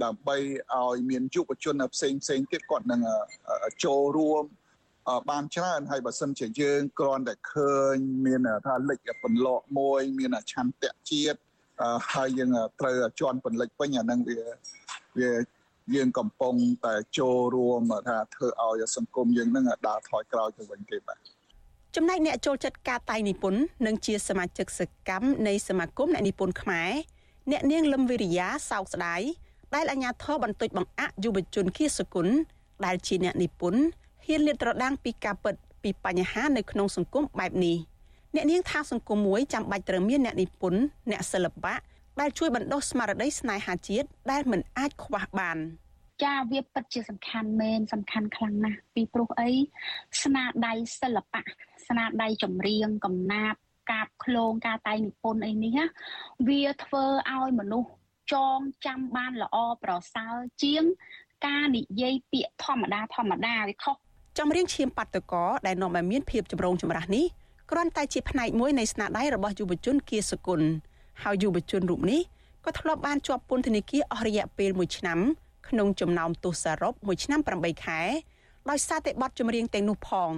[0.03, 0.37] ដើម្បី
[0.75, 3.01] ឲ្យមានយុវជនផ្សេងផ្សេងទៀតគាត់នឹង
[3.83, 4.43] ចូលរួម
[5.29, 11.39] បានច្រើនហើយបើសិនជាយើងគ្រាន់តែឃើញមានថាលិចពន្លកមួយ មានឆន្ទៈជាតិ
[12.13, 14.39] ហើយយើងត្រូវជន់ពន្លិចវិញអានឹងវា
[15.19, 15.31] វា
[15.95, 16.55] យើងកំពុង
[16.85, 21.36] តែចូលរួមថាធ្វើឲ្យសង្គមយើងនឹងដើរថយក្រោយទៅវិញទេបាទ
[21.99, 26.91] ចំណែកអ្នកចូលចិត្តការតៃនិពន្ធនិងជាសមាជិកសកម្មនៃសមាគមអ្នកនិពន្ធខ្មែរ
[27.51, 29.21] អ្នកនាងលឹមវិរិយាសោកស្ដាយ
[29.75, 32.27] ដែលអាញាធរបន្តិចបង្អាក់យុវជនគៀសគុណ
[32.85, 33.81] ដែលជាអ្នកនិពន្ធ
[34.25, 37.77] ហ៊ានលាតត្រដាងពីការពិតពីបញ្ហានៅក្នុងសង្គមបែបនេះ
[38.35, 40.81] អ្នកនាងថាសង្គមមួយចាំបាច់ត្រូវមានអ្នកនិពន្ធ
[41.11, 41.75] អ្នកសិល្បៈ
[42.19, 45.59] ដែលជួយបណ្ដុះស្មារតីស្នេហាជាតិដែលមិនអាចខ្វះបាន
[46.23, 49.51] ចាវាពិតជាសំខាន់មែនសំខាន់ខ្លាំងណាស់ពីព្រោះអី
[50.21, 51.41] ស្នាដៃសិល្បៈ
[51.87, 53.59] ស្នាដៃចម្រៀងកំណាព្យ
[53.91, 55.85] កាបឃ្លោងការតែងនិពន្ធអីនេះណា
[56.49, 57.89] វាធ្វើឲ្យមនុស្ស
[58.33, 60.83] ចងចាំបានល្អប្រសើរជាង
[61.45, 63.95] ការនិយាយពាក្យធម្មតាធម្មតាវាខុស
[64.37, 67.25] ចម្រៀងឈាមបាតកោដែលនាំឲ្យមានភាពចម្រូងចម្រាសនេះ
[67.71, 70.61] គ្រាន់តែជាផ្នែកមួយនៃស្នាដៃរបស់យុវជនគៀសគុណ
[71.23, 72.21] ហើយយុវជនរូបនេះ
[72.65, 75.19] ក៏ធ្លាប់បានជាប់ពន្ធនាគារអស់រយៈពេល1ឆ្នាំ
[75.69, 78.01] ក្នុងចំណោមទោសសរុប1ឆ្នាំ8ខែ
[78.69, 80.31] ដោយសារតែបទចម្រៀងទាំងនោះផង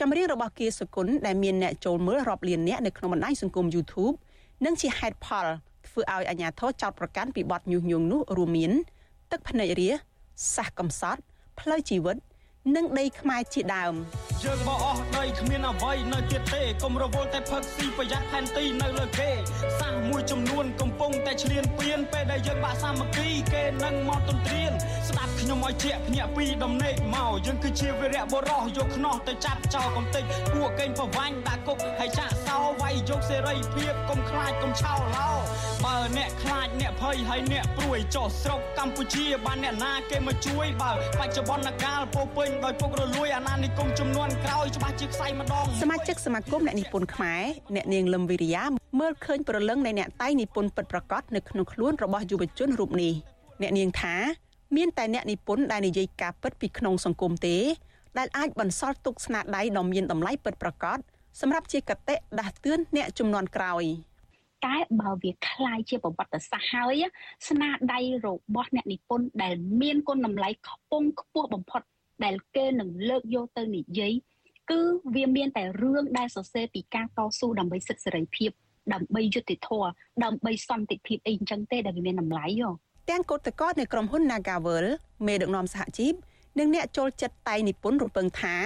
[0.00, 4.14] ចម្រៀងរបស់គៀសគុណដែលមានអ្នកចូលមើលរាប់លានអ្នកនៅក្នុងបណ្ដាញសង្គម YouTube
[4.64, 5.46] និងជាហេតុផល
[5.86, 8.72] ធ្វើឲ្យអាជ្ញាធរចោទប្រកាន់ពីបទញុះញង់នោះរួមមាន
[9.30, 9.90] ទឹកភ្នែករា
[10.54, 11.20] សះកំសត់
[11.60, 12.16] ផ្លូវជីវិត
[12.76, 13.94] និងដីខ្មែរជាដើម
[14.44, 19.30] យើងបោះអស់ដីគ្មានអ្វីនៅទៀតទេកុំរវល់តែផឹកស៊ីប្រយ័ត្នផែនទីនៅលើគេ
[19.80, 24.72] សាសមួយចំនួនកំពុងតែឈ្លានពានពេលដែលយើងបាក់សាមគ្គីគេនឹងមកទន្ទ្រាន
[25.08, 35.28] ស្ដាប់ខ្ញុំឲ្យជាក់ភ្ញាក់ពីដំណេកមកយើងគឺជាវីរៈបុរសយកខ្នោះទៅចាប់ចោលកំតិចពួកកេងប្រវាញ់ដាក់គុកហើយចាក់សោវាយយកសេរីភាពកុំខ្លាចកុំឆោឡោ
[35.84, 47.43] បើអ្នកខ្លាចអ្នកភ័យហើយអ្នកព្រួយចុះស្រុកកម្ពុជាបានអ្នកណាគេមកជួយបើបច្ចុប្បន្នកាលពោពេញដោយពុករលួយអាណានិគមចំនួនក្រោយច្បាស់ជាខ្សែម្ដងសមាជិកសមាគមអ្នកនិពន្ធខ្មែរ
[47.75, 48.63] អ្នកនាងលឹមវិរិយា
[48.99, 53.13] មើលឃើញប្រលឹងនៃអ្នកតៃនិពន្ធពិតប្រាកដនៅក្នុងខ្លួនរបស់យុវជនរូបនេះ
[53.61, 54.15] អ្នកនាងថា
[54.75, 57.57] មានតែអ្នកនិពន្ធដែលនិយាយការពិតពីក្នុងសង្គមទេ
[58.17, 60.97] ដែលអាចបន្សល់ទុកស្នាដៃដ៏មានតម្លៃពិតប្រាកដ
[61.41, 63.83] សម្រាប់ជាកតិដាស់តឿនអ្នកចំនួនក្រោយ
[64.65, 67.03] តែបើវាคล้ายជាប្រវត្តិសាស្ត្រហើយ
[67.49, 71.81] ស្នាដៃរបស់អ្នកនិពន្ធដែលមានគុណតម្លៃខ្ពង់ខ្ពស់បំផុត
[72.24, 74.12] ដែលគេនឹងលើកយកទៅនិយាយ
[74.70, 74.80] គឺ
[75.14, 78.50] វាមានតែរឿងដែលសរសេរពីការតស៊ូដើម្បីសិទ្ធិសេរីភាព
[78.92, 79.88] ដើម្បីយុត្តិធម៌
[80.24, 82.70] ដើម្បីសន្តិភាពអីអញ្ចឹងទេដែលវាមានតម្លៃហ៎
[83.10, 84.86] ទាំងកោតកតនៃក្រុមហ៊ុន Nagavel
[85.26, 86.14] មេដឹកនាំសហជីព
[86.58, 88.56] និងអ្នកចូលចិត្តតៃនិពន្ធរំពឹងថា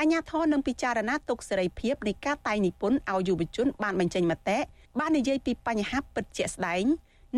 [0.00, 4.58] អាញាធរនឹងពិចារណាទុកសេរីភាពនៃការតៃនិពន្ធឲ្យយុវជនបានបញ្ចេញមតិ
[5.00, 6.84] បាននិយាយពីបញ្ហាពិតជាក់ស្ដែង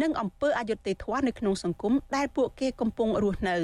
[0.02, 3.56] និងអំពើអយុត្តិធម៌នៅក្នុងសង្គមដែលពួកគេកំពុងរស់នៅ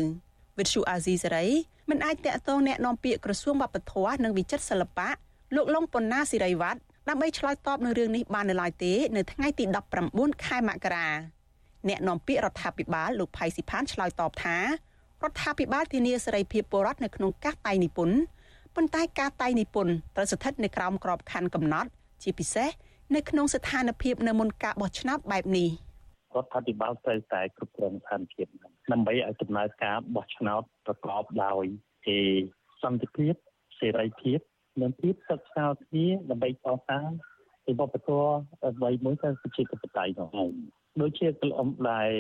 [0.58, 1.46] វិទ្យុអាស៊ីសេរី
[1.90, 5.10] មិនអាចតាក់ទងแนะនាំពាក្យក្រសួងវប្បធម៌និងវិចិត្រសិល្បៈ
[5.56, 9.66] លោកលងប៉ុណ្ណាសិរីវត្តដើម្បីឆ្លើយតបនឹងរឿងនេះបាននៅឡើយទេនៅថ្ងៃទី
[10.06, 11.08] 19ខែមករា
[11.88, 14.64] អ្នកនាំពាក្យរដ្ឋាភិបាលលោកផៃស៊ីផានឆ្លើយតបថារ
[15.32, 18.18] ដ្ឋាភិបាលធានាសេរីភាពពលរដ្ឋនៅក្នុងការតៃនិពន្ធ
[18.76, 21.90] ប៉ុន្តែការតៃនិពន្ធត្រូវស្ថិតនៅក្រោមក្របខ័ណ្ឌកំណត់
[22.24, 22.70] ជាពិសេស
[23.16, 25.70] នៅក្នុងស្ថានភាពនៅមុនការបោះឆ្នោតបែបនេះ
[26.37, 28.47] រដ្ឋាភិបាលត្រូវតែគ្រប់គ្រងស្ថានភាព
[28.93, 31.65] ដើម្បីឲ្យដំណើរការបោះឆ្នោតប្រកបដោយ
[32.07, 32.19] ជា
[32.83, 33.35] សន្តិភាព
[33.79, 34.39] សេរីភាព
[34.81, 36.53] និងភាពសិក្សាគ្នាដើម្បីត
[36.91, 37.09] តាំង
[37.65, 38.33] ពីវប្បធម៌
[38.65, 40.53] អ្វីមួយទៅជាធិបតេយ្យនោះឯង
[41.01, 42.11] ដូចជាកលំដែល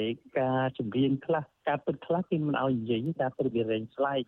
[0.40, 4.22] ការជំរៀនខ្លះការពិតខ្លះគេមិនឲ្យនិយាយការពិតវារែងស្លែក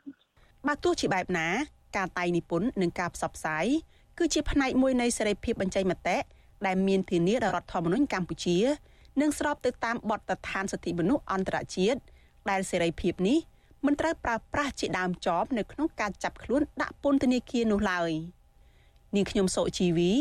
[0.69, 1.49] បើទោះជាបែបណា
[1.97, 3.67] ការតៃនិពន្ធនិងការផ្សព្វផ្សាយ
[4.19, 6.17] គឺជាផ្នែកមួយនៃសេរីភាពបញ្ចេញមតិ
[6.67, 8.57] ដែលមានធានាដោយរដ្ឋធម្មនុញ្ញកម្ពុជា
[9.21, 12.01] និងស្របទៅតាមបទដ្ឋានសិទ្ធិមនុស្សអន្តរជាតិ
[12.51, 13.39] ដែលសេរីភាពនេះ
[13.87, 18.11] មិនត្រូវប្រើប្រាស់ជាដើមចបនៅក្នុងការចាប់ខ្លួនដាក់ពន្ធនាគារនោះឡើយ
[19.17, 20.13] នាងខ្ញុំសុជីវី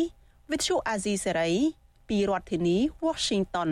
[0.50, 1.54] Vithu Azizi Serai
[2.10, 3.72] ពីរដ្ឋធានី Washington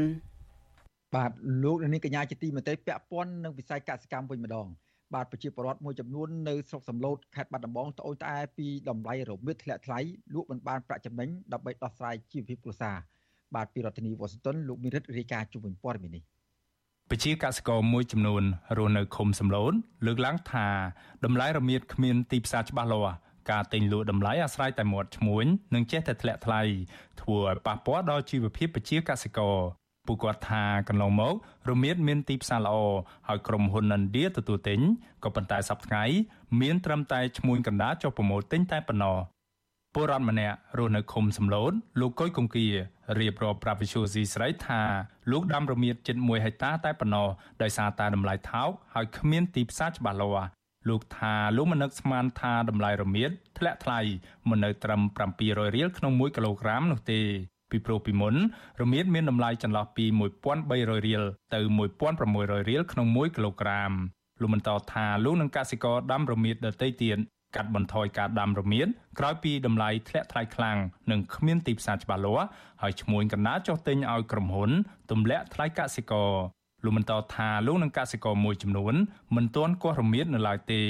[1.16, 1.32] បាទ
[1.64, 4.68] លោកនាងកញ្ញាជាទីមេត្រីពាក់ព័ន្ធនឹងវិស័យកសិកម្មវិញម្ដង
[5.14, 10.00] បាទប្រជាពលរដ្ឋមួយចំនួននៅស្រុកសំឡូតខេត្តបាត់ដំបងត្អូញត្អែពីតម្លៃរមៀតធ្លាក់ថ្លៃ
[10.34, 12.98] លក់មិនបានប្រាក់ចំណេញដើម្បីដោះស្រាយជីវភាពគ្រួសារ
[13.56, 16.24] បាទពីរដ្ឋធានីវ៉ាស៊ីនតោនលោកមីរិតរាយការណ៍ជុំវិញព័ត៌មាននេះ
[17.10, 18.44] ប្រជាកសិករមួយចំនួន
[18.78, 19.74] រស់នៅឃុំសំឡូន
[20.06, 20.68] លើកឡើងថា
[21.26, 23.16] តម្លៃរមៀតគ្មានទីផ្សារច្បាស់លាស់
[23.52, 26.62] ការទិញលក់តម្លៃអាស្រ័យតែមាត់ឈ្មួញនិងចេះតែធ្លាក់ថ្លៃ
[27.22, 29.58] ធ្វើឲ្យប៉ះពាល់ដល់ជីវភាពប្រជាកសិករ
[30.08, 31.36] ពួកគាត់ថាកន្លងមក
[31.70, 32.76] រមៀតមានទីផ្សារល្អ
[33.28, 34.80] ហើយក្រុមហ៊ុន Nandia ទទួលទិញ
[35.24, 36.04] ក៏ប៉ុន្តែសប្តាហ៍ថ្ងៃ
[36.62, 39.18] មានត្រឹមតែឈ្មួញកណ្ដាលចុះប្រម៉ូទទិញតែប៉ុណ្ណោះ
[39.96, 42.68] ពលរដ្ឋម្នាក់រស់នៅឃុំសំឡូនលោកកុយកុងគៀ
[43.20, 44.82] រៀបរាប់ប្រាប់វិសុយស៊ីស្រីថា
[45.32, 47.28] លោកដាំរមៀតជិត1ហិកតាតែប៉ុណ្ណោះ
[47.62, 50.50] ដោយសារតែតម្លៃថោកហើយគ្មានទីផ្សារច្បាស់លាស់
[50.90, 54.00] លោកថាលោកមិននឹកស្មានថាតម្លៃរមៀតធ្លាក់ថ្លៃ
[54.48, 55.02] មកនៅត្រឹម
[55.40, 57.22] 700រៀលក្នុង1គីឡូក្រាមនោះទេ
[57.72, 58.36] ពីព្រោះពីមុន
[58.82, 60.06] រមៀតមានតម្លៃចន្លោះពី
[60.56, 61.24] 1300រៀល
[61.54, 61.60] ទៅ
[62.14, 63.92] 1600រៀលក្នុង1គីឡូក្រាម
[64.42, 67.18] លោកបន្តថាលោកនឹងកសិករដាំរមៀតដទៃទៀត
[67.56, 68.88] កាត់បន្ថយការដាំរមៀត
[69.20, 70.78] ក្រោយពីតម្លៃធ្លាក់ថ្លៃខ្លាំង
[71.12, 72.48] និងគ្មានទីផ្សារច្បាស់លាស់
[72.82, 74.72] ហើយឈ្មួញកណ្ដាលចុះទិញឲ្យក្រុមហ៊ុន
[75.12, 76.32] ទម្លាក់ថ្លៃកសិករ
[76.84, 78.94] លោកបន្តថាលោកនឹងកសិករមួយចំនួន
[79.36, 80.82] មិនទាន់គាស់រមៀតនៅឡើយទេ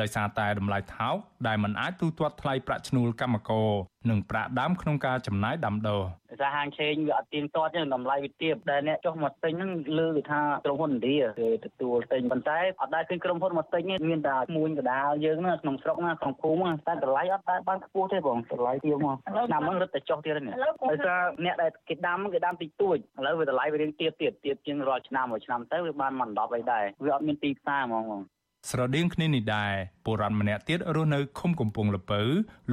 [0.00, 3.70] ដោយសារតែតម្លៃថោកដែលមិនអាចទូទាត់ថ្លៃប្រាក់ឈ្នួលកម្មករ
[4.10, 20.54] និងប្រាក់ដើមក្នុងការចំណាយដាំដុះដោយសារហាងឆេងវាអត់ទៀងទាត់ទេតម្លៃវាទាបដែលអ្នកចុះមកទិញហ្នឹងលើគេថាក្រុមហ៊ុនឥណ្ឌាគេទទួលទិញប៉ុន្តែអត់ដែលឃើញក្រុមហ៊ុនមកទិញទេមានតែឈ្មួញកដាលយើងណាក្នុងស្រុកណាក្នុងភូមិតែតម្លៃអត់ដែលបានខ្ពស់ទេបងតម្លៃទាបមកឆ្នាំហ្នឹងរត់តែចុះទៀតនេះ
[20.90, 28.22] ដោយសារអ្នកដែលគេដាំគេដាំតិចតួចឥឡូវវាតម្លៃវារៀងទាបទៀតទាបជាងរាល់ឆ្នាំមួយឆ្នាំទៅវាបានមិន10អីដែរវាអត់មានទីផ្សារហ្មង
[28.66, 32.20] ស្រដៀងគ្នានេះដែរពលរដ្ឋម្នាក់ទៀតរស់នៅឃុំកំពង់លពៅ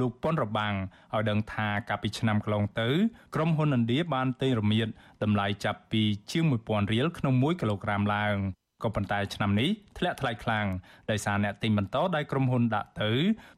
[0.00, 0.74] លោកប៉ុនរបាំង
[1.14, 2.88] ឲ្យដឹងថាកាលពីឆ្នាំកន្លងទៅ
[3.34, 4.88] ក្រុមហ៊ុនឥណ្ឌាបានទិញរមៀត
[5.22, 8.36] តម្លៃចាប់ពីជាង1000រៀលក្នុង1គីឡូក្រាមឡើង
[8.82, 10.66] ក៏ប៉ុន្តែឆ្នាំនេះធ្លាក់ថ្លៃខ្លាំង
[11.10, 13.12] ដោយសារអ្នកទិញបន្តដោយក្រុមហ៊ុនដាក់ទៅ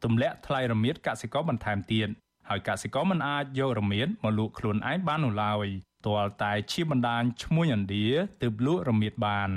[0.05, 2.09] ទម្លាក់ថ្លៃរមៀតកសិករបន្ថែមទៀត
[2.49, 5.67] ហើយកសិករមិនអាចយករមៀតមកលក់ខ្លួនឯងបាននោះឡើយ
[6.07, 8.07] ទាល់តែជាបណ្ដាញឈ្មួញឥណ្ឌា
[8.43, 9.51] ទើបលក់រមៀតបាន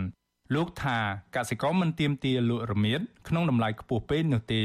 [0.56, 0.98] លោកថា
[1.36, 4.62] កសិករមិនទៀមទាលក់រមៀតក្នុងតម្លៃខ្ពស់ពេកនោះទេ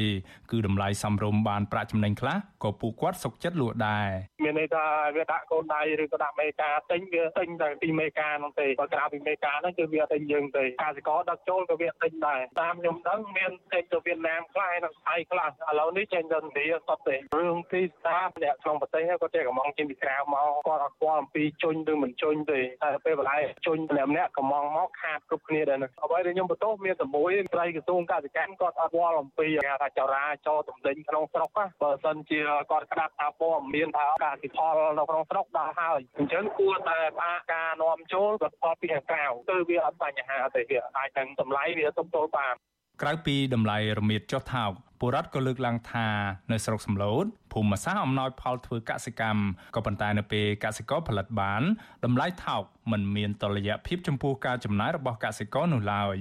[0.50, 4.08] គឺតម្លៃសមរម្យបានប្រាក់ចំណេញខ្លះក៏ពួកគាត់សុខចិត្តលក់ដែរ
[4.44, 4.84] មានន័យថា
[5.16, 31.50] វាដាក់កូនដៃឬក៏ដាក់មេកាទិញវាទិញតែពីមេកានោះទេបើក្រៅពីមេកាហ្នឹងគឺវាទិញយើងទេកសិករដឹកចូលក៏វាទិញដែរតាមខ្ញុំដឹងមានទិញទៅវៀតណាមខ្លះហើយនៅថៃខ្លះឥឡូវនេះចេញទៅឥណ្ឌាសតទេរឿងទីផ្សារអ្នកក្នុងប្រទេសគាត់ចេះកំងចេញពីក្រៅមកគាត់អត់ស្គាល់អំពីជុញឬមិនជុញទេតែពេលបន្លែជុញម្នាក់ម្នាក់កំងមកខាតគ្រប់គ្នាដែរអ្វីដែលខ្ញុំបន្ទោសមានតែមួយត្រីក្រសួងកសិកម្មគាត់អត់ស្គាល់អំពីគេថាចរាចរទំនិញក្នុងស្រុក
[31.82, 38.30] បើសិនជាគាត់ក្តាប់ថាព័ត៌មានថាកសិផលនៅក្នុងស្រុកដល់ហើយអញ្ចឹងគួរតែផ្អាកការនាំចូល
[38.62, 42.54] ផលពីខាងក្រៅគឺវាអត់បញ្ហាទេវាអាចនឹងតម្លៃវាទប់ទល់បាន
[43.02, 44.70] ក្រៅពីតម្លៃរមៀតចុះថោក
[45.00, 46.08] ពលរដ្ឋក៏លើកឡើងថា
[46.52, 49.42] នៅស្រុកសំឡូតភូមិសាស្ត្រអំណោយផលធ្វើកសិកម្ម
[49.74, 51.62] ក៏ប៉ុន្តែនៅពេលកសិករផលិតបាន
[52.04, 56.16] តម្លៃថោកមិនមានតុល្យភាពចំពោះការចំណាយរបស់កសិករនោះឡើយ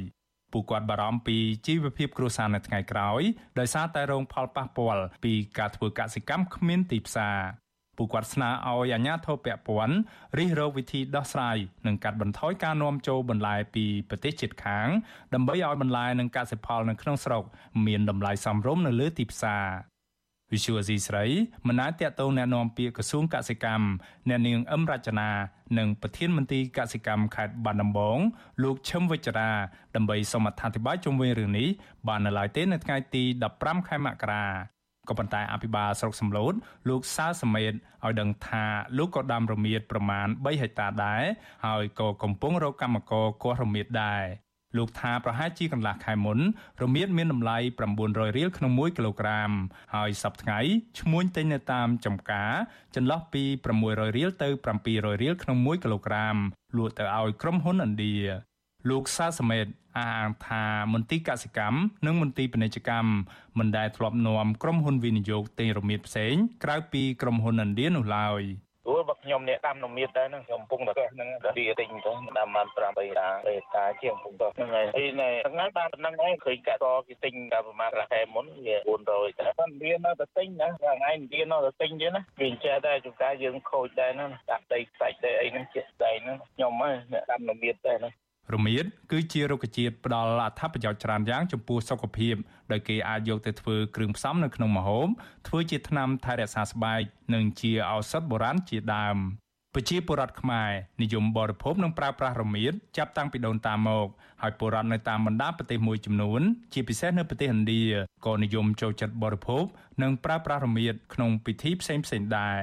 [0.54, 3.22] ពួកគាត់បារម្ភពីជីវភាពគ្រួសារនៅថ្ងៃក្រោយ
[3.60, 7.38] ដោយសារតែរងផលប៉ះពាល់ពីការធ្វើកសិកម្មគ្មានទីផ្សារ
[7.97, 9.97] ពួកគាត់ស្នើឲ្យអាជ្ញាធរពាក់ព័ន្ធ
[10.39, 11.57] រិះរកវិធីដោះស្រាយ
[11.87, 14.89] និងកាត់បន្ថយការនាំចូលបន្លែពីប្រទេសជិតខាង
[15.35, 17.45] ដើម្បីឲ្យបន្លែនិងកសិផលនៅក្នុងស្រុក
[17.87, 19.67] មានតម្លៃសមរម្យនៅលើទីផ្សារ
[20.53, 21.25] វិសុវស៊ីស្រី
[21.67, 23.87] មិនអាចតតងแนะនាំពាក្យក្រសួងកសិកម្ម
[24.29, 25.31] អ្នកនាងអឹមរចនា
[25.79, 28.19] និងប្រធានមន្ត្រីកសិកម្មខេត្តបាត់ដំបង
[28.63, 29.51] លោកឈឹមវិជ្ជរា
[29.97, 31.69] ដើម្បីសូមអធិប្បាយជុំវិញរឿងនេះ
[32.09, 33.23] បាននៅឡើយទេនៅថ្ងៃទី
[33.57, 34.74] 15ខែមករា
[35.10, 36.54] ក៏ប៉ុន្តែអភិបាលស្រុកសំឡូត
[36.90, 38.66] លោកសៅសមេតឲ្យដឹងថា
[38.98, 41.24] លោកក៏ដាំរមៀតប្រមាណ3ហិកតាដែរ
[41.66, 44.24] ហើយក៏កំពុងរកកម្មករគាស់រមៀតដែរ
[44.78, 46.40] លោកថាប្រហែលជាកន្លះខែមុន
[46.84, 47.58] រមៀតមានតម្លៃ
[47.98, 49.52] 900រៀលក្នុង1គីឡូក្រាម
[49.96, 50.60] ហើយសប្តាហ៍ថ្ងៃ
[51.00, 52.54] ឈ្មួញទិញនៅតាមចំការ
[52.96, 53.44] ចន្លោះពី
[53.82, 54.48] 600រៀលទៅ
[54.86, 56.36] 700រៀលក្នុង1គីឡូក្រាម
[56.78, 58.16] លក់ទៅឲ្យក្រុមហ៊ុនឥណ្ឌា
[58.90, 59.66] លោកសាសមេត
[59.98, 60.64] អះអាងថា
[60.94, 63.12] មន្ទីរកសិកម្មនិងមន្ទីរពាណិជ្ជកម្ម
[63.60, 68.44] មិនដែលធ្លាប់នាំក្រុមហ៊ុនវិនិយោគទិញរមៀតផ្សេងក្រៅពីក្រុមហ៊ុនឥណ្ឌានោះឡើយ
[68.86, 73.06] ព្រោះបើខ្ញុំអ្នកដាំនមៀតដែរហ្នឹងខ្ញុំកំពុងតែហ្នឹងវាទិញទៅដាំបាន8តាបេ
[73.76, 78.76] តាជាងកំពុងទៅហ្នឹងហើយហើយថ្ងៃបានប៉ុណ្ណឹងឯងឃើញកាក់តគេទិញតែប្រហែលខែមុនវា
[79.10, 88.14] 400តែប៉ុន្តែនៅតែទិញណាថ្ងៃនេះនៅតែទិញទៀតណាវាចេះតែជួនកាលយើងខូចដែរណាដាក់ដីខ្សាច់ដីអីហ្នឹងជាក់ស្ដែងហ្នឹងខ្ញុំហ្នឹងអ្នកដាំនមៀតដែរហ្នឹង
[88.54, 92.36] រមៀតគឺជារុក្ខជាតិផ្ដល់អត្ថប្រយោជន៍ច្រើនយ៉ាងចំពោះសុខភាព
[92.72, 95.08] ដោយគេអាចយកទៅធ្វើគ្រឿងផ្សំនៅក្នុងម្ហូប
[95.48, 97.02] ធ្វើជាថ្នាំថែរក្សាស្បែក
[97.34, 99.18] និងជាឱសថបុរាណជាដើម
[99.74, 100.72] ប្រជាពលរដ្ឋខ្មែរ
[101.02, 104.08] និយមបរិភោគនិងប្រើប្រាស់រមៀតចាប់តាំងពីដូនតាមក
[104.42, 106.42] ហើយពលរដ្ឋនៅតាមបណ្ដាប្រទេសមួយចំនួន
[106.74, 107.84] ជាពិសេសនៅប្រទេសឥណ្ឌា
[108.26, 109.64] ក៏និយមចូលចិត្តបរិភោគ
[110.02, 112.62] និងប្រើប្រាស់រមៀតក្នុងពិធីផ្សេងៗដែរ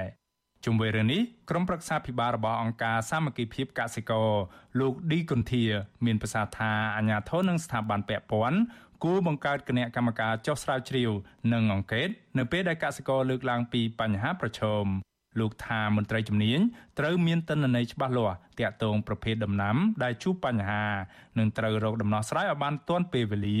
[0.65, 4.31] ជុំវិញរឿងនេះក្រុមប្រឹក្សាភិបាលរបស់អង្គការសាមគ្គីភាពកសិករ
[4.79, 5.63] លោកឌីកុនធា
[6.05, 8.59] មានប្រសាសន៍ថាអាជ្ញាធរនិងស្ថាប័នពាក់ព័ន្ធ
[9.03, 11.11] គួរបង្កើតគណៈកម្មការចុះស្រាវជ្រាវ
[11.53, 14.85] និងអង្កេតនៅពេលដែលកសិករលើកឡើងពីបញ្ហាប្រឈម
[15.39, 16.59] លោកថាមន្ត្រីជំនាញ
[16.99, 20.83] ត្រូវមានទិន្នន័យច្បាស់លាស់ទាក់ទងប្រភេទដំណាំដែលជួបបញ្ហា
[21.37, 23.59] និងត្រូវរកដំណោះស្រាយឲ្យបានទាន់ពេលវេលា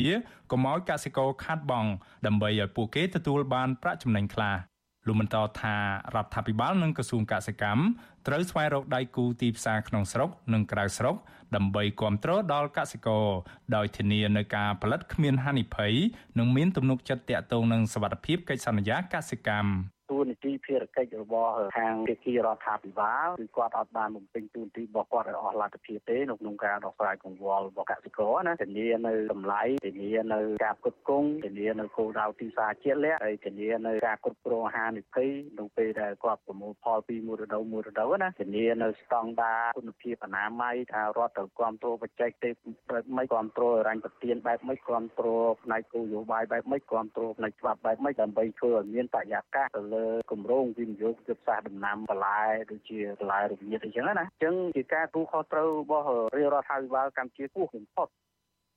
[0.51, 1.89] កុំឲ្យកសិករខាតបង់
[2.25, 4.72] ដើម្បីឲ្យពួកគេទទួលបានប្រាក់ចំណេញខ្លះ
[5.07, 5.75] លោកបន្តថា
[6.15, 7.81] រដ្ឋាភិបាលនិងក្រសួងកសិកម្ម
[8.27, 11.15] ត្រូវស្វែងរកដៃគូទីផ្សារក្នុងស្រុក និងក្រៅស្រុក
[11.55, 13.27] ដើម្បីគ្រប់គ្រងដល់កសិករ
[13.75, 15.93] ដោយធានានៅការផលិតគ្មានហានិភ័យ
[16.39, 42.53] និងមានទំនុកចិត្តទាក់ទងនឹងសវត្ថិភាពកិច្ចសន្យាកសិកម្មួ នាទីភារកិច្ចរបស់ខាងភាគីរដ្ឋាភិបាលគឺគាត់អត់បានបំពេញតួនាទីរបស់គាត់ឲ្យអស់លទ្ធភាពទេនៅក្នុងការដោះស្រាយកង្វល់របស់កសិករណាធានានៅតម្លៃធានានៅការផ្គត់ផ្គង់ធានានៅគោលដៅទីផ្សារជាក់លាក់ហើយធានានៅការគ្រប់គ្រងអាហារនិភ័យនៅពេលដែលគាត់ប្រមូលផលពីមួយរដូវមួយរដូវណាធានានៅស្តង់ដារគុណភាពអនាម័យថារដ្ឋត្រូវគ្រប់គ្រងបច្ចេកទេស
[42.89, 52.41] បែបម៉េចគ្រប់គ្រងរញ្ញប្រទានបែបម៉េចគ្រប់គ្រងផ្នែកគោលនយោបាយបែបម៉េចគ្រប់គ្រងផ្នែកច្បាប់បែបម៉េចដើម្បីធ្វើឲ្យមានបរិយាកាសទៅលើគម្រោងវិនិយោគយុទ្ធសាស្ត្រដំណាំបន្លែ
[52.71, 58.07] ដូចជាបន្លែរមៀតអីចឹងណាអញ្ចឹងជាការទូខុសត្រូវរបស់រាជរដ្ឋាភិបាលកម្ពុជាគួរបំផុត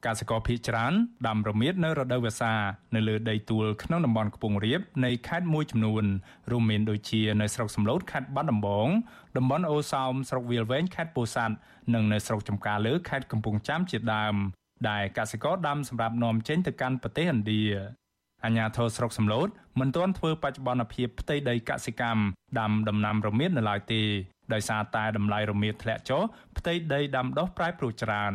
[0.06, 0.92] កសិករភ ieck ច្រើន
[1.26, 2.52] ដាំរមៀតនៅរដូវវស្សា
[2.94, 6.04] នៅលើដីទួលក្នុងតំបន់ខ្ពង់រាបនៃខេត្តមួយចំនួន
[6.50, 8.88] រួមមានដូចជានៅស្រុកសំឡូតខេត្តបាត់ដំបង
[9.36, 11.54] តំបន់អូសោមស្រុកវាលវែងខេត្តពោធិ៍សាត់
[11.94, 14.34] និងនៅស្រុកចំការលើខេត្តកំពង់ចាមជាដើម
[14.88, 17.62] ដែលកសិករដាំសម្រាប់នាំចេញទៅកាន់ប្រទេសឥណ្ឌា
[18.46, 19.48] អាជ្ញាធរស្រុកសំឡូត
[19.80, 22.22] មិនទាន់ធ្វើបច្ចុប្បន្នភាពផ្ទៃដីកសិកម្ម
[22.58, 24.02] ដាំដំណាំរមៀតនៅឡើយទេ
[24.52, 26.22] ដោយសារតែតម្លៃរមៀតធ្លាក់ចុះ
[26.58, 28.32] ផ្ទៃដីដាំដុះប្រែប្រួលច្រើន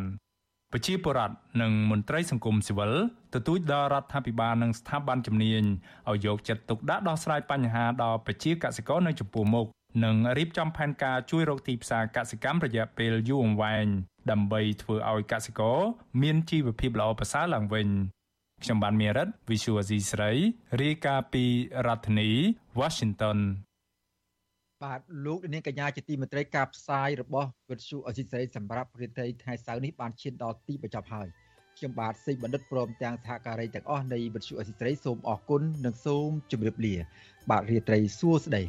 [0.72, 2.92] ប្រជាពលរដ្ឋនិងមន្ត្រីសង្គមស៊ីវិល
[3.34, 5.62] ទទូចដល់រដ្ឋាភិបាលនិងស្ថាប័នជំនាញ
[6.10, 9.66] ឲ្យយកចិត្តទុកដាក់ដោះស្រាយបញ្ហាដល់ប្រជាកសិករនៅចំពោះមុខ
[10.04, 13.86] និងរៀបចំផែនការជួយរកទីផ្សារកសិកម្មរយៈពេលយូរអង្វែង
[14.30, 15.78] ដើម្បីធ្វើឲ្យកសិករ
[16.22, 17.88] មានជីវភាពល្អប្រសើរឡើងវិញ
[18.62, 20.30] ខ្ញុំបានមេរិត Visual C ស្រី
[20.82, 21.44] រាយការណ៍ពី
[21.86, 22.30] រដ្ឋធានី
[22.80, 23.38] Washington
[24.84, 31.28] បាទលោកនាងកញ្ញាជាទីមេត្រីការផ្សាយរបស់វិទ្យុអសិរ័យសម្រាប់ព្រឹត្តិថ្ងៃសៅរ៍នេះបានឈានដល់ទីបញ្ចប់ហើយ
[31.78, 36.94] ខ្ញុំបាទសេកបណ្ឌិតព្រមទាំងសហការីទាំងអស់នៃវិទ្យុអសិរ័យសូមអរគុណនិងសូមជម្រាបលា
[37.50, 38.62] បាទរាត្រីសួស្តី